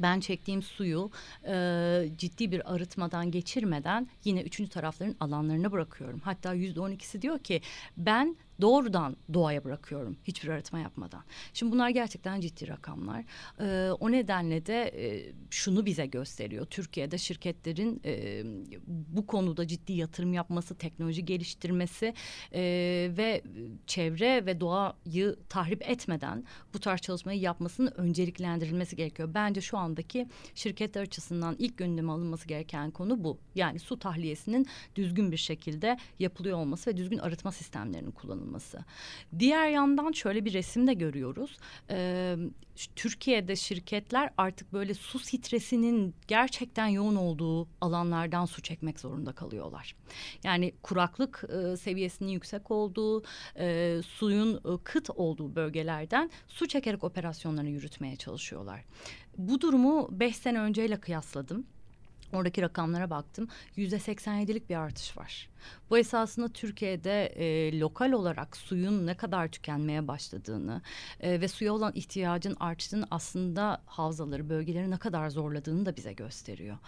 ben 0.02 0.20
çektiğim 0.20 0.62
suyu 0.62 1.10
e, 1.46 2.08
ciddi 2.18 2.52
bir 2.52 2.74
arıtmadan 2.74 3.30
geçirmeden 3.30 4.08
yine 4.24 4.42
üçüncü 4.42 4.70
tarafların 4.70 5.16
alanlarına 5.20 5.72
bırakıyorum. 5.72 6.20
Hatta 6.24 6.52
yüzde 6.52 6.80
on 6.80 6.90
ikisi 6.90 7.22
diyor 7.22 7.38
ki 7.38 7.60
ben 7.96 8.36
doğrudan 8.60 9.16
doğaya 9.34 9.64
bırakıyorum 9.64 10.16
hiçbir 10.24 10.48
arıtma 10.48 10.78
yapmadan. 10.78 11.22
Şimdi 11.52 11.72
bunlar 11.72 11.88
gerçekten 11.90 12.40
ciddi 12.40 12.68
rakamlar. 12.68 13.24
Ee, 13.60 13.90
o 14.00 14.12
nedenle 14.12 14.66
de 14.66 14.82
e, 14.82 15.32
şunu 15.50 15.86
bize 15.86 16.06
gösteriyor. 16.06 16.66
Türkiye'de 16.66 17.18
şirketlerin 17.18 18.00
e, 18.04 18.42
bu 18.86 19.26
konuda 19.26 19.66
ciddi 19.66 19.92
yatırım 19.92 20.32
yapması, 20.32 20.74
teknoloji 20.74 21.24
geliştirmesi 21.24 22.14
e, 22.54 22.62
ve 23.16 23.42
çevre 23.86 24.46
ve 24.46 24.60
doğayı 24.60 25.36
tahrip 25.48 25.90
etmeden 25.90 26.44
bu 26.74 26.80
tarz 26.80 27.00
çalışmayı 27.00 27.40
yapmasının 27.40 27.92
önceliklendirilmesi 27.96 28.96
gerekiyor. 28.96 29.30
Bence 29.34 29.60
şu 29.60 29.78
andaki 29.78 30.28
şirketler 30.54 31.02
açısından 31.02 31.56
ilk 31.58 31.78
gündeme 31.78 32.12
alınması 32.12 32.48
gereken 32.48 32.90
konu 32.90 33.24
bu. 33.24 33.38
Yani 33.54 33.78
su 33.78 33.98
tahliyesinin 33.98 34.66
düzgün 34.96 35.32
bir 35.32 35.36
şekilde 35.36 35.98
yapılıyor 36.18 36.58
olması 36.58 36.90
ve 36.90 36.96
düzgün 36.96 37.18
arıtma 37.18 37.52
sistemlerinin 37.52 38.10
kullanılması 38.10 38.43
kullanılması. 38.44 38.78
Diğer 39.38 39.68
yandan 39.68 40.12
şöyle 40.12 40.44
bir 40.44 40.52
resim 40.52 40.86
de 40.86 40.94
görüyoruz. 40.94 41.58
Ee, 41.90 42.36
Türkiye'de 42.96 43.56
şirketler 43.56 44.30
artık 44.36 44.72
böyle 44.72 44.94
su 44.94 45.18
stresinin 45.18 46.14
gerçekten 46.28 46.86
yoğun 46.86 47.16
olduğu 47.16 47.68
alanlardan 47.80 48.46
su 48.46 48.62
çekmek 48.62 49.00
zorunda 49.00 49.32
kalıyorlar. 49.32 49.94
Yani 50.44 50.72
kuraklık 50.82 51.44
e, 51.48 51.76
seviyesinin 51.76 52.32
yüksek 52.32 52.70
olduğu, 52.70 53.22
e, 53.58 54.00
suyun 54.06 54.56
e, 54.56 54.82
kıt 54.84 55.10
olduğu 55.10 55.54
bölgelerden 55.56 56.30
su 56.48 56.68
çekerek 56.68 57.04
operasyonlarını 57.04 57.70
yürütmeye 57.70 58.16
çalışıyorlar. 58.16 58.84
Bu 59.38 59.60
durumu 59.60 60.08
beş 60.10 60.36
sene 60.36 60.60
önceyle 60.60 60.96
kıyasladım. 60.96 61.66
Oradaki 62.32 62.62
rakamlara 62.62 63.10
baktım. 63.10 63.48
Yüzde 63.76 63.96
87'lik 63.96 64.70
bir 64.70 64.76
artış 64.76 65.16
var. 65.16 65.48
Bu 65.90 65.98
esasında 65.98 66.48
Türkiye'de 66.48 67.26
e, 67.26 67.78
lokal 67.80 68.12
olarak 68.12 68.56
suyun 68.56 69.06
ne 69.06 69.14
kadar 69.16 69.48
tükenmeye 69.48 70.08
başladığını 70.08 70.82
e, 71.20 71.40
ve 71.40 71.48
suya 71.48 71.72
olan 71.72 71.92
ihtiyacın 71.94 72.56
arttığını 72.60 73.06
aslında 73.10 73.82
havzaları, 73.86 74.48
bölgeleri 74.48 74.90
ne 74.90 74.96
kadar 74.96 75.30
zorladığını 75.30 75.86
da 75.86 75.96
bize 75.96 76.12
gösteriyor. 76.12 76.78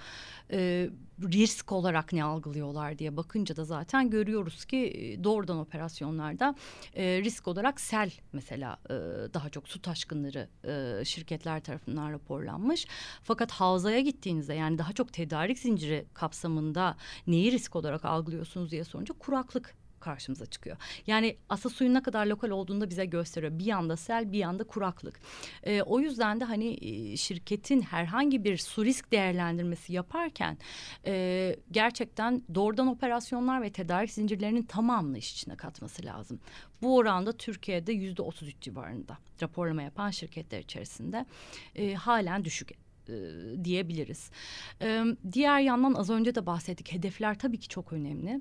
E, 0.50 0.90
risk 1.22 1.72
olarak 1.72 2.12
ne 2.12 2.24
algılıyorlar 2.24 2.98
diye 2.98 3.16
bakınca 3.16 3.56
da 3.56 3.64
zaten 3.64 4.10
görüyoruz 4.10 4.64
ki 4.64 4.76
e, 4.76 5.24
doğrudan 5.24 5.58
operasyonlarda 5.58 6.54
e, 6.94 7.22
risk 7.22 7.48
olarak 7.48 7.80
sel 7.80 8.10
mesela 8.32 8.76
e, 8.84 8.94
daha 9.34 9.50
çok 9.50 9.68
su 9.68 9.82
taşkınları 9.82 10.48
e, 10.64 11.04
şirketler 11.04 11.60
tarafından 11.60 12.12
raporlanmış. 12.12 12.86
Fakat 13.22 13.52
havzaya 13.52 14.00
gittiğinizde 14.00 14.54
yani 14.54 14.78
daha 14.78 14.92
çok 14.92 15.12
tedarik 15.12 15.58
zinciri 15.58 16.06
kapsamında 16.14 16.96
neyi 17.26 17.52
risk 17.52 17.76
olarak 17.76 18.04
algılıyorsunuz 18.04 18.65
musunuz 18.66 18.70
diye 18.70 18.84
sorunca 18.84 19.14
kuraklık 19.18 19.74
karşımıza 20.00 20.46
çıkıyor. 20.46 20.76
Yani 21.06 21.36
asa 21.48 21.68
suyun 21.68 21.94
ne 21.94 22.02
kadar 22.02 22.26
lokal 22.26 22.50
olduğunu 22.50 22.80
da 22.80 22.90
bize 22.90 23.04
gösteriyor. 23.04 23.58
Bir 23.58 23.64
yanda 23.64 23.96
sel, 23.96 24.32
bir 24.32 24.38
yanda 24.38 24.64
kuraklık. 24.64 25.20
E, 25.62 25.82
o 25.82 26.00
yüzden 26.00 26.40
de 26.40 26.44
hani 26.44 26.78
e, 26.80 27.16
şirketin 27.16 27.82
herhangi 27.82 28.44
bir 28.44 28.56
su 28.58 28.84
risk 28.84 29.12
değerlendirmesi 29.12 29.92
yaparken 29.92 30.58
e, 31.06 31.56
gerçekten 31.70 32.42
doğrudan 32.54 32.86
operasyonlar 32.86 33.62
ve 33.62 33.70
tedarik 33.70 34.10
zincirlerinin 34.10 34.62
tamamını 34.62 35.18
iş 35.18 35.32
içine 35.32 35.56
katması 35.56 36.04
lazım. 36.04 36.40
Bu 36.82 36.96
oranda 36.96 37.32
Türkiye'de 37.32 37.92
yüzde 37.92 38.22
otuz 38.22 38.48
üç 38.48 38.60
civarında 38.60 39.18
raporlama 39.42 39.82
yapan 39.82 40.10
şirketler 40.10 40.60
içerisinde 40.60 41.26
e, 41.74 41.94
halen 41.94 42.44
düşük 42.44 42.70
e, 43.08 43.14
diyebiliriz. 43.64 44.30
E, 44.82 45.04
diğer 45.32 45.60
yandan 45.60 45.94
az 45.94 46.10
önce 46.10 46.34
de 46.34 46.46
bahsettik 46.46 46.92
hedefler 46.92 47.38
tabii 47.38 47.58
ki 47.58 47.68
çok 47.68 47.92
önemli. 47.92 48.40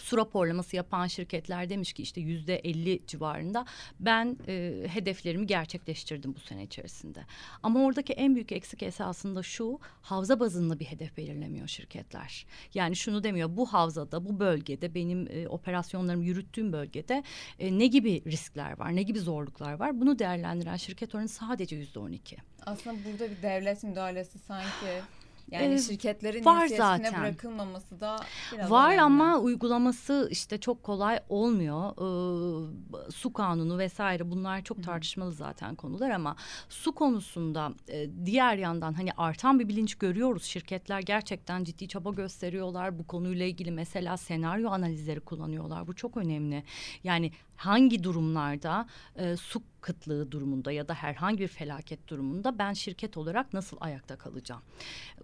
Su 0.00 0.16
raporlaması 0.16 0.76
yapan 0.76 1.06
şirketler 1.06 1.70
demiş 1.70 1.92
ki 1.92 2.02
işte 2.02 2.20
yüzde 2.20 2.56
elli 2.56 3.00
civarında 3.06 3.66
ben 4.00 4.36
e, 4.48 4.86
hedeflerimi 4.88 5.46
gerçekleştirdim 5.46 6.34
bu 6.34 6.40
sene 6.40 6.62
içerisinde. 6.62 7.24
Ama 7.62 7.84
oradaki 7.84 8.12
en 8.12 8.34
büyük 8.34 8.52
eksik 8.52 8.82
esasında 8.82 9.42
şu 9.42 9.78
havza 10.02 10.40
bazında 10.40 10.78
bir 10.78 10.84
hedef 10.84 11.16
belirlemiyor 11.16 11.68
şirketler. 11.68 12.46
Yani 12.74 12.96
şunu 12.96 13.24
demiyor 13.24 13.56
bu 13.56 13.66
havzada 13.66 14.24
bu 14.24 14.40
bölgede 14.40 14.94
benim 14.94 15.28
e, 15.30 15.48
operasyonlarımı 15.48 16.24
yürüttüğüm 16.24 16.72
bölgede 16.72 17.22
e, 17.58 17.78
ne 17.78 17.86
gibi 17.86 18.22
riskler 18.26 18.78
var 18.78 18.96
ne 18.96 19.02
gibi 19.02 19.20
zorluklar 19.20 19.72
var 19.72 20.00
bunu 20.00 20.18
değerlendiren 20.18 20.76
şirket 20.76 21.14
oranı 21.14 21.28
sadece 21.28 21.76
yüzde 21.76 21.98
on 21.98 22.12
iki. 22.12 22.36
Aslında 22.66 22.96
burada 23.04 23.30
bir 23.30 23.42
devlet 23.42 23.82
müdahalesi 23.82 24.38
sanki 24.38 25.02
yani 25.50 25.74
Ee, 25.74 25.78
şirketlerin 25.78 26.44
var 26.44 26.60
inisiyatifine 26.60 27.06
zaten. 27.10 27.22
bırakılmaması 27.22 28.00
da 28.00 28.16
biraz 28.52 28.70
Var 28.70 28.86
önemli. 28.88 29.02
ama 29.02 29.38
uygulaması 29.38 30.28
işte 30.30 30.58
çok 30.60 30.82
kolay 30.82 31.20
olmuyor. 31.28 31.90
Ee, 31.92 33.10
su 33.12 33.32
kanunu 33.32 33.78
vesaire 33.78 34.30
bunlar 34.30 34.62
çok 34.64 34.82
tartışmalı 34.84 35.32
zaten 35.32 35.74
konular 35.74 36.10
ama 36.10 36.36
su 36.68 36.92
konusunda 36.94 37.72
e, 37.88 38.06
diğer 38.26 38.56
yandan 38.56 38.92
hani 38.94 39.10
artan 39.16 39.58
bir 39.58 39.68
bilinç 39.68 39.94
görüyoruz. 39.94 40.44
Şirketler 40.44 41.00
gerçekten 41.00 41.64
ciddi 41.64 41.88
çaba 41.88 42.10
gösteriyorlar. 42.10 42.98
Bu 42.98 43.06
konuyla 43.06 43.46
ilgili 43.46 43.70
mesela 43.70 44.16
senaryo 44.16 44.70
analizleri 44.70 45.20
kullanıyorlar. 45.20 45.86
Bu 45.86 45.94
çok 45.94 46.16
önemli. 46.16 46.62
Yani 47.04 47.32
hangi 47.56 48.02
durumlarda 48.04 48.86
e, 49.16 49.36
su 49.36 49.62
kıtlığı 49.80 50.32
durumunda 50.32 50.72
ya 50.72 50.88
da 50.88 50.94
herhangi 50.94 51.40
bir 51.40 51.48
felaket 51.48 52.08
durumunda 52.08 52.58
ben 52.58 52.72
şirket 52.72 53.16
olarak 53.16 53.52
nasıl 53.54 53.76
ayakta 53.80 54.16
kalacağım? 54.16 54.62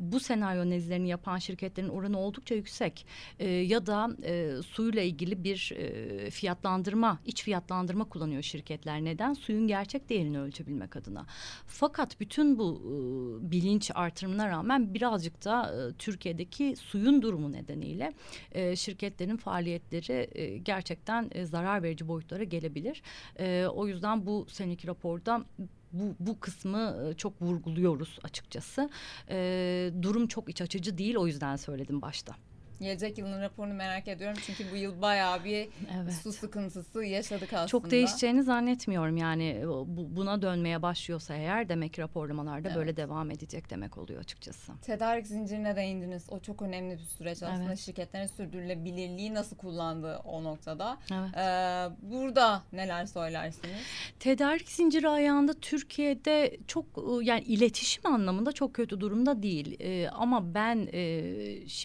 Bu 0.01 0.21
senaryo 0.21 0.63
analizlerini 0.63 1.09
yapan 1.09 1.39
şirketlerin 1.39 1.89
oranı 1.89 2.19
oldukça 2.19 2.55
yüksek. 2.55 3.07
E, 3.39 3.49
ya 3.49 3.87
da 3.87 4.17
e, 4.23 4.63
suyla 4.63 5.03
ilgili 5.03 5.45
bir 5.45 5.73
e, 5.77 6.31
fiyatlandırma, 6.31 7.19
iç 7.25 7.43
fiyatlandırma 7.43 8.05
kullanıyor 8.05 8.43
şirketler. 8.43 9.05
Neden? 9.05 9.33
Suyun 9.33 9.67
gerçek 9.67 10.09
değerini 10.09 10.41
ölçebilmek 10.41 10.97
adına. 10.97 11.27
Fakat 11.67 12.21
bütün 12.21 12.59
bu 12.59 12.83
e, 12.83 13.51
bilinç 13.51 13.91
artırımına 13.95 14.49
rağmen 14.49 14.95
birazcık 14.95 15.45
da 15.45 15.75
e, 15.75 15.93
Türkiye'deki 15.93 16.77
suyun 16.77 17.23
durumu 17.23 17.53
nedeniyle 17.53 18.13
e, 18.53 18.77
şirketlerin 18.77 19.37
faaliyetleri 19.37 20.29
e, 20.33 20.59
gerçekten 20.59 21.31
e, 21.33 21.47
zarar 21.47 21.83
verici 21.83 22.09
boyutlara 22.09 22.45
gelebilir. 22.45 23.03
E, 23.39 23.67
o 23.67 23.87
yüzden 23.87 24.27
bu 24.27 24.42
seneki 24.49 24.87
raporda 24.89 25.45
bu, 25.93 26.15
bu 26.21 26.41
kısmı 26.41 27.09
e, 27.11 27.15
çok 27.15 27.43
vurguluyoruz 27.43 28.19
açıkçası. 28.23 28.91
E, 29.29 29.91
durum 30.03 30.27
çok 30.27 30.49
iç 30.49 30.63
açıcı 30.63 30.99
değil 30.99 31.17
o 31.17 31.27
yüzden 31.27 31.57
söyledim 31.57 32.03
başta. 32.03 32.37
Gelecek 32.83 33.19
yılın 33.19 33.41
raporunu 33.41 33.75
merak 33.75 34.09
ediyorum 34.09 34.39
çünkü 34.47 34.73
bu 34.73 34.77
yıl 34.77 35.03
bayağı 35.03 35.45
bir 35.45 35.69
Evet. 36.03 36.13
su 36.23 36.33
sıkıntısı 36.33 37.05
yaşadık 37.05 37.53
aslında. 37.53 37.67
Çok 37.67 37.91
değişeceğini 37.91 38.43
zannetmiyorum 38.43 39.17
yani 39.17 39.49
e, 39.49 39.69
bu, 39.69 40.17
buna 40.17 40.43
dönmeye 40.43 40.83
başlıyorsa 40.83 41.35
eğer 41.35 41.69
demek 41.69 41.99
raporlamalarda 41.99 42.69
Evet. 42.69 42.77
böyle 42.77 42.97
devam 42.97 43.31
edecek 43.31 43.71
demek 43.71 43.99
oluyor 43.99 44.21
açıkçası. 44.21 44.73
Tedarik 44.83 45.27
zincirine 45.27 45.77
değindiniz. 45.77 46.27
O 46.31 46.41
çok 46.41 46.63
önemli 46.63 46.95
bir 46.99 47.03
süreç 47.03 47.43
aslında. 47.43 47.65
Evet. 47.65 47.79
Şirketlerin 47.79 48.27
sürdürülebilirliği 48.27 49.35
nasıl 49.35 49.57
kullandığı 49.57 50.17
o 50.17 50.45
noktada. 50.45 50.99
Evet. 51.13 51.37
Ee, 51.37 51.89
burada 52.03 52.63
neler 52.73 53.07
söylersiniz? 53.07 53.77
Tedarik 54.21 54.69
zinciri 54.69 55.09
ayağında 55.09 55.53
Türkiye'de 55.55 56.57
çok 56.67 56.87
e, 56.87 57.25
yani 57.25 57.43
iletişim 57.43 58.07
anlamında 58.07 58.53
çok 58.53 58.75
kötü 58.75 59.01
durumda 59.01 59.43
değil. 59.43 59.81
E, 59.81 60.09
ama 60.09 60.55
ben 60.55 60.89
e, 60.93 61.23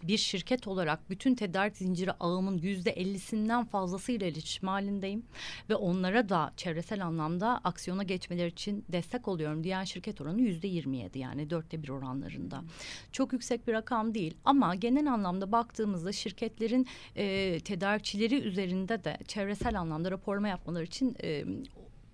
bir 0.04 0.18
şirket 0.18 0.68
olarak 0.68 0.87
bütün 1.10 1.36
tedarik 1.36 1.78
zinciri 1.78 2.12
ağımın 2.12 2.58
yüzde 2.58 2.92
ellisinden 2.92 3.66
fazlasıyla 3.66 4.28
iletişim 4.28 4.68
halindeyim. 4.68 5.26
Ve 5.70 5.76
onlara 5.76 6.30
da 6.30 6.54
çevresel 6.58 7.06
anlamda 7.06 7.62
aksiyona 7.64 8.04
geçmeleri 8.04 8.48
için 8.48 8.86
destek 8.90 9.28
oluyorum 9.28 9.64
diyen 9.64 9.84
şirket 9.84 10.22
oranı 10.22 10.42
yüzde 10.42 10.68
yirmi 10.68 10.98
yedi 10.98 11.20
yani 11.20 11.50
dörtte 11.50 11.84
bir 11.84 11.90
oranlarında. 11.90 12.64
Çok 13.12 13.34
yüksek 13.34 13.68
bir 13.68 13.74
rakam 13.74 14.14
değil 14.14 14.38
ama 14.46 14.76
genel 14.76 15.14
anlamda 15.14 15.52
baktığımızda 15.52 16.12
şirketlerin 16.12 16.88
e, 17.16 17.60
tedarikçileri 17.60 18.36
üzerinde 18.36 19.04
de 19.04 19.18
çevresel 19.28 19.80
anlamda 19.80 20.12
raporlama 20.12 20.48
yapmaları 20.48 20.84
için 20.84 21.16
e, 21.24 21.44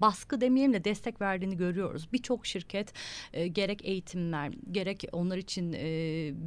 baskı 0.04 0.42
demeyelim 0.42 0.74
de 0.74 0.84
destek 0.84 1.22
verdiğini 1.22 1.58
görüyoruz. 1.58 2.08
Birçok 2.14 2.46
şirket 2.46 2.94
e, 3.34 3.48
gerek 3.48 3.86
eğitimler, 3.86 4.54
gerek 4.72 5.04
onlar 5.12 5.38
için 5.38 5.74
e, 5.74 5.82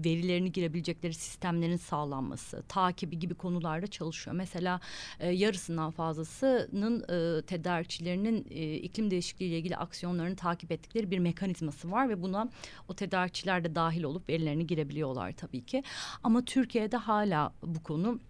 verilerini 0.05 0.53
girebilecekleri 0.53 1.15
sistemlerin 1.15 1.77
sağlanması, 1.77 2.63
takibi 2.69 3.19
gibi 3.19 3.35
konularda 3.35 3.87
çalışıyor. 3.87 4.37
Mesela 4.37 4.81
e, 5.21 5.31
yarısından 5.31 5.91
fazlasının 5.91 7.01
e, 7.01 7.43
tedarikçilerinin 7.43 8.47
e, 8.51 8.75
iklim 8.75 9.11
değişikliği 9.11 9.45
ile 9.45 9.59
ilgili 9.59 9.77
aksiyonlarını 9.77 10.37
takip 10.37 10.73
ettikleri 10.73 11.11
bir 11.11 11.19
mekanizması 11.19 11.91
var 11.91 12.09
ve 12.09 12.23
buna 12.23 12.49
o 12.89 12.95
tedarikçiler 12.95 13.65
de 13.65 13.75
dahil 13.75 14.03
olup 14.03 14.29
verilerini 14.29 14.67
girebiliyorlar 14.67 15.33
tabii 15.33 15.65
ki. 15.65 15.83
Ama 16.23 16.45
Türkiye'de 16.45 16.97
hala 16.97 17.53
bu 17.63 17.83
konu 17.83 18.21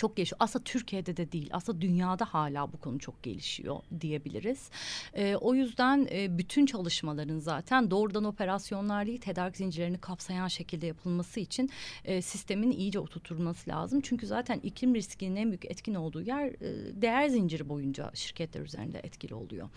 çok 0.00 0.16
gelişiyor. 0.16 0.36
Aslında 0.40 0.64
Türkiye'de 0.64 1.16
de 1.16 1.32
değil, 1.32 1.48
aslında 1.52 1.80
dünyada 1.80 2.24
hala 2.24 2.72
bu 2.72 2.76
konu 2.76 2.98
çok 2.98 3.22
gelişiyor 3.22 3.80
diyebiliriz. 4.00 4.70
Ee, 5.14 5.36
o 5.36 5.54
yüzden 5.54 6.08
e, 6.10 6.38
bütün 6.38 6.66
çalışmaların 6.66 7.38
zaten 7.38 7.90
doğrudan 7.90 8.24
operasyonlar 8.24 9.06
değil, 9.06 9.20
tedarik 9.20 9.56
zincirlerini 9.56 9.98
kapsayan 9.98 10.48
şekilde 10.48 10.86
yapılması 10.86 11.40
için 11.40 11.70
e, 12.04 12.22
sistemin 12.22 12.70
iyice 12.70 12.98
oturtulması 12.98 13.70
lazım. 13.70 14.00
Çünkü 14.00 14.26
zaten 14.26 14.60
iklim 14.62 14.94
riskinin 14.94 15.36
en 15.36 15.48
büyük 15.48 15.64
etkin 15.64 15.94
olduğu 15.94 16.22
yer 16.22 16.46
e, 16.46 17.02
değer 17.02 17.28
zinciri 17.28 17.68
boyunca 17.68 18.10
şirketler 18.14 18.60
üzerinde 18.60 18.98
etkili 18.98 19.34
oluyor. 19.34 19.68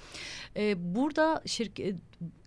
E, 0.56 0.96
burada 0.96 1.42
şirket 1.46 1.96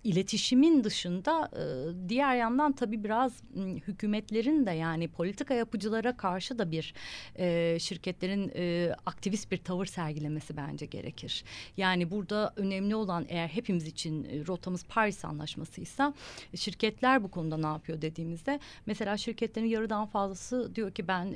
iletişimin 0.07 0.85
dışında 0.85 1.51
e, 1.57 1.65
diğer 2.09 2.37
yandan 2.37 2.73
tabii 2.73 3.05
biraz 3.05 3.43
hükümetlerin 3.87 4.67
de 4.67 4.71
yani 4.71 5.09
politika 5.09 5.55
yapıcılara 5.55 6.17
karşı 6.17 6.59
da 6.59 6.71
bir 6.71 6.95
e, 7.39 7.79
şirketlerin 7.81 8.53
e, 8.57 8.95
aktivist 9.07 9.51
bir 9.51 9.59
tavır 9.59 9.87
sergilemesi 9.87 10.57
bence 10.57 10.87
gerekir. 10.87 11.45
Yani 11.77 12.11
burada 12.11 12.53
önemli 12.57 12.95
olan 12.95 13.27
eğer 13.29 13.49
hepimiz 13.49 13.87
için 13.87 14.47
rotamız 14.47 14.85
Paris 14.85 15.25
Anlaşması'ysa 15.25 16.15
şirketler 16.55 17.23
bu 17.23 17.31
konuda 17.31 17.57
ne 17.57 17.67
yapıyor 17.67 18.03
dediğimizde 18.03 18.61
mesela 18.87 19.17
şirketlerin 19.17 19.67
yarıdan 19.67 20.07
fazlası 20.07 20.75
diyor 20.75 20.91
ki 20.91 21.09
ben 21.09 21.35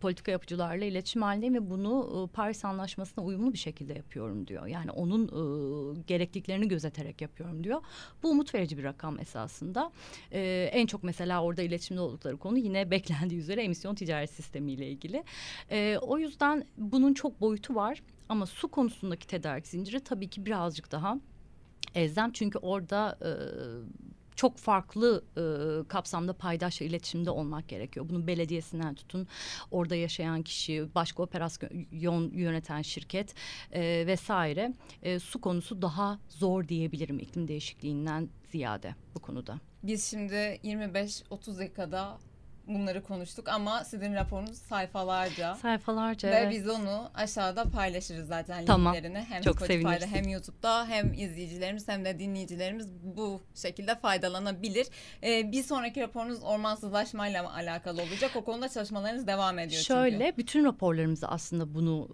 politika 0.00 0.30
yapıcılarla 0.30 0.84
iletişim 0.84 1.22
halindeyim 1.22 1.54
ve 1.54 1.70
bunu 1.70 2.28
Paris 2.32 2.64
Anlaşması'na 2.64 3.24
uyumlu 3.24 3.52
bir 3.52 3.58
şekilde 3.58 3.94
yapıyorum 3.94 4.46
diyor. 4.46 4.66
Yani 4.66 4.90
onun 4.90 5.24
e, 5.28 6.02
gerekliliklerini 6.06 6.68
gözeterek 6.68 7.20
yapıyorum 7.20 7.64
diyor. 7.64 7.77
Bu 8.22 8.30
umut 8.30 8.54
verici 8.54 8.78
bir 8.78 8.84
rakam 8.84 9.20
esasında. 9.20 9.92
E, 10.32 10.70
en 10.72 10.86
çok 10.86 11.04
mesela 11.04 11.42
orada 11.42 11.62
iletişimde 11.62 12.00
oldukları 12.00 12.36
konu 12.36 12.58
yine 12.58 12.90
beklendiği 12.90 13.40
üzere 13.40 13.62
emisyon 13.62 13.94
ticaret 13.94 14.30
sistemi 14.30 14.72
ile 14.72 14.88
ilgili. 14.88 15.24
E, 15.70 15.98
o 16.00 16.18
yüzden 16.18 16.64
bunun 16.76 17.14
çok 17.14 17.40
boyutu 17.40 17.74
var 17.74 18.02
ama 18.28 18.46
su 18.46 18.68
konusundaki 18.68 19.26
tedarik 19.26 19.66
zinciri 19.66 20.00
tabii 20.00 20.28
ki 20.28 20.46
birazcık 20.46 20.92
daha 20.92 21.18
elzem 21.94 22.32
çünkü 22.32 22.58
orada 22.58 23.18
e, 23.22 23.30
çok 24.38 24.58
farklı 24.58 25.24
e, 25.36 25.42
kapsamda 25.88 26.32
paydaşla 26.32 26.86
iletişimde 26.86 27.30
olmak 27.30 27.68
gerekiyor. 27.68 28.08
Bunun 28.08 28.26
belediyesinden 28.26 28.94
tutun 28.94 29.26
orada 29.70 29.94
yaşayan 29.94 30.42
kişi, 30.42 30.88
başka 30.94 31.22
operasyon 31.22 32.30
yöneten 32.30 32.82
şirket 32.82 33.34
e, 33.72 34.06
vesaire. 34.06 34.72
E, 35.02 35.18
su 35.18 35.40
konusu 35.40 35.82
daha 35.82 36.18
zor 36.28 36.68
diyebilirim 36.68 37.18
iklim 37.18 37.48
değişikliğinden 37.48 38.28
ziyade 38.50 38.94
bu 39.14 39.18
konuda. 39.20 39.60
Biz 39.82 40.04
şimdi 40.04 40.34
25-30 40.34 41.58
dakikada 41.58 42.18
bunları 42.68 43.02
konuştuk 43.02 43.48
ama 43.48 43.84
sizin 43.84 44.14
raporunuz 44.14 44.58
sayfalarca. 44.58 45.54
Sayfalarca 45.54 46.30
Ve 46.30 46.34
evet. 46.34 46.52
biz 46.52 46.68
onu 46.68 47.10
aşağıda 47.14 47.64
paylaşırız 47.64 48.28
zaten 48.28 48.64
Tamam. 48.66 48.94
linklerini. 48.94 49.18
Hem 49.28 49.42
Çok 49.42 49.56
Spotify'da 49.56 49.88
seviniriz. 49.98 50.14
hem 50.14 50.28
YouTube'da 50.28 50.86
hem 50.88 51.12
izleyicilerimiz 51.12 51.88
hem 51.88 52.04
de 52.04 52.18
dinleyicilerimiz 52.18 52.88
bu 53.02 53.40
şekilde 53.54 53.94
faydalanabilir. 53.94 54.86
Ee, 55.22 55.52
bir 55.52 55.62
sonraki 55.62 56.00
raporunuz 56.00 56.42
ormansızlaşmayla 56.42 57.42
mı 57.42 57.54
alakalı 57.54 58.02
olacak? 58.02 58.30
O 58.36 58.44
konuda 58.44 58.68
çalışmalarınız 58.68 59.26
devam 59.26 59.58
ediyor 59.58 59.82
Şöyle 59.82 60.24
çünkü. 60.24 60.36
bütün 60.36 60.64
raporlarımızda 60.64 61.28
aslında 61.28 61.74
bunu 61.74 62.08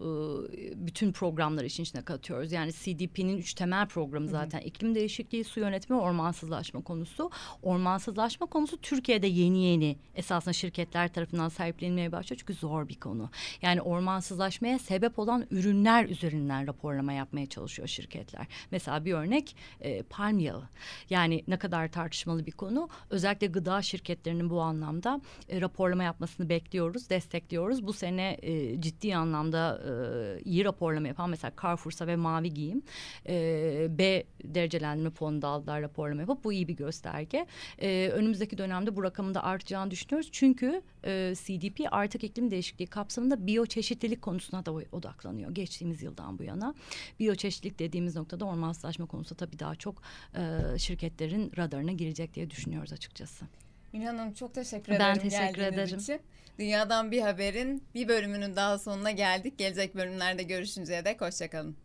e, 0.52 0.86
bütün 0.86 1.12
programlar 1.12 1.64
için 1.64 1.82
içine 1.82 2.02
katıyoruz. 2.02 2.52
Yani 2.52 2.72
CDP'nin 2.72 3.36
üç 3.38 3.54
temel 3.54 3.86
programı 3.88 4.28
zaten 4.28 4.60
iklim 4.60 4.94
değişikliği, 4.94 5.44
su 5.44 5.60
yönetimi, 5.60 5.98
ormansızlaşma 6.00 6.82
konusu. 6.82 7.30
Ormansızlaşma 7.62 8.46
konusu 8.46 8.80
Türkiye'de 8.80 9.26
yeni 9.26 9.58
yeni 9.64 9.96
esas 10.14 10.43
aslında 10.44 10.52
şirketler 10.52 11.12
tarafından 11.12 11.48
sahiplenilmeye 11.48 12.12
başlıyor 12.12 12.38
çünkü 12.40 12.54
zor 12.54 12.88
bir 12.88 13.00
konu. 13.00 13.30
Yani 13.62 13.82
ormansızlaşmaya 13.82 14.78
sebep 14.78 15.18
olan 15.18 15.46
ürünler 15.50 16.04
üzerinden 16.04 16.66
raporlama 16.66 17.12
yapmaya 17.12 17.46
çalışıyor 17.46 17.88
şirketler. 17.88 18.46
Mesela 18.70 19.04
bir 19.04 19.12
örnek 19.12 19.56
e, 19.80 20.02
palm 20.02 20.38
yağı. 20.38 20.62
Yani 21.10 21.44
ne 21.48 21.56
kadar 21.56 21.88
tartışmalı 21.88 22.46
bir 22.46 22.52
konu. 22.52 22.88
Özellikle 23.10 23.46
gıda 23.46 23.82
şirketlerinin 23.82 24.50
bu 24.50 24.60
anlamda 24.60 25.20
e, 25.48 25.60
raporlama 25.60 26.02
yapmasını 26.02 26.48
bekliyoruz, 26.48 27.10
destekliyoruz. 27.10 27.86
Bu 27.86 27.92
sene 27.92 28.38
e, 28.42 28.80
ciddi 28.80 29.16
anlamda 29.16 29.80
e, 29.88 30.42
iyi 30.44 30.64
raporlama 30.64 31.08
yapan 31.08 31.30
mesela 31.30 31.52
Carrefour'sa 31.62 32.06
ve 32.06 32.16
Mavi 32.16 32.54
Giyim 32.54 32.82
e, 33.28 33.86
B 33.90 34.24
derecelendirme 34.44 35.10
puanı 35.10 35.46
aldılar 35.46 35.82
raporlama 35.82 36.20
yapıp 36.20 36.44
bu 36.44 36.52
iyi 36.52 36.68
bir 36.68 36.76
gösterge. 36.76 37.46
E, 37.78 38.10
önümüzdeki 38.12 38.58
dönemde 38.58 38.96
bu 38.96 39.02
rakamın 39.02 39.34
da 39.34 39.44
artacağını 39.44 39.90
düşünüyoruz. 39.90 40.32
Çünkü 40.34 40.82
e, 41.04 41.34
CDP 41.44 41.80
artık 41.90 42.24
iklim 42.24 42.50
değişikliği 42.50 42.86
kapsamında 42.86 43.46
biyoçeşitlilik 43.46 44.22
konusuna 44.22 44.66
da 44.66 44.72
odaklanıyor 44.72 45.50
geçtiğimiz 45.50 46.02
yıldan 46.02 46.38
bu 46.38 46.42
yana. 46.42 46.74
Biyoçeşitlilik 47.20 47.78
dediğimiz 47.78 48.16
noktada 48.16 48.44
ormansızlaşma 48.44 49.06
konusu 49.06 49.34
tabii 49.34 49.58
daha 49.58 49.74
çok 49.74 50.02
e, 50.34 50.78
şirketlerin 50.78 51.52
radarına 51.56 51.92
girecek 51.92 52.34
diye 52.34 52.50
düşünüyoruz 52.50 52.92
açıkçası. 52.92 53.44
Mine 53.92 54.06
Hanım 54.06 54.32
çok 54.34 54.54
teşekkür 54.54 54.92
ben 54.92 55.14
ederim 55.14 55.30
teşekkür 55.30 55.62
ederim. 55.62 55.98
için. 55.98 56.20
Dünyadan 56.58 57.10
bir 57.10 57.20
haberin 57.20 57.82
bir 57.94 58.08
bölümünün 58.08 58.56
daha 58.56 58.78
sonuna 58.78 59.10
geldik. 59.10 59.58
Gelecek 59.58 59.94
bölümlerde 59.94 60.42
görüşünceye 60.42 61.04
dek 61.04 61.20
hoşçakalın. 61.20 61.76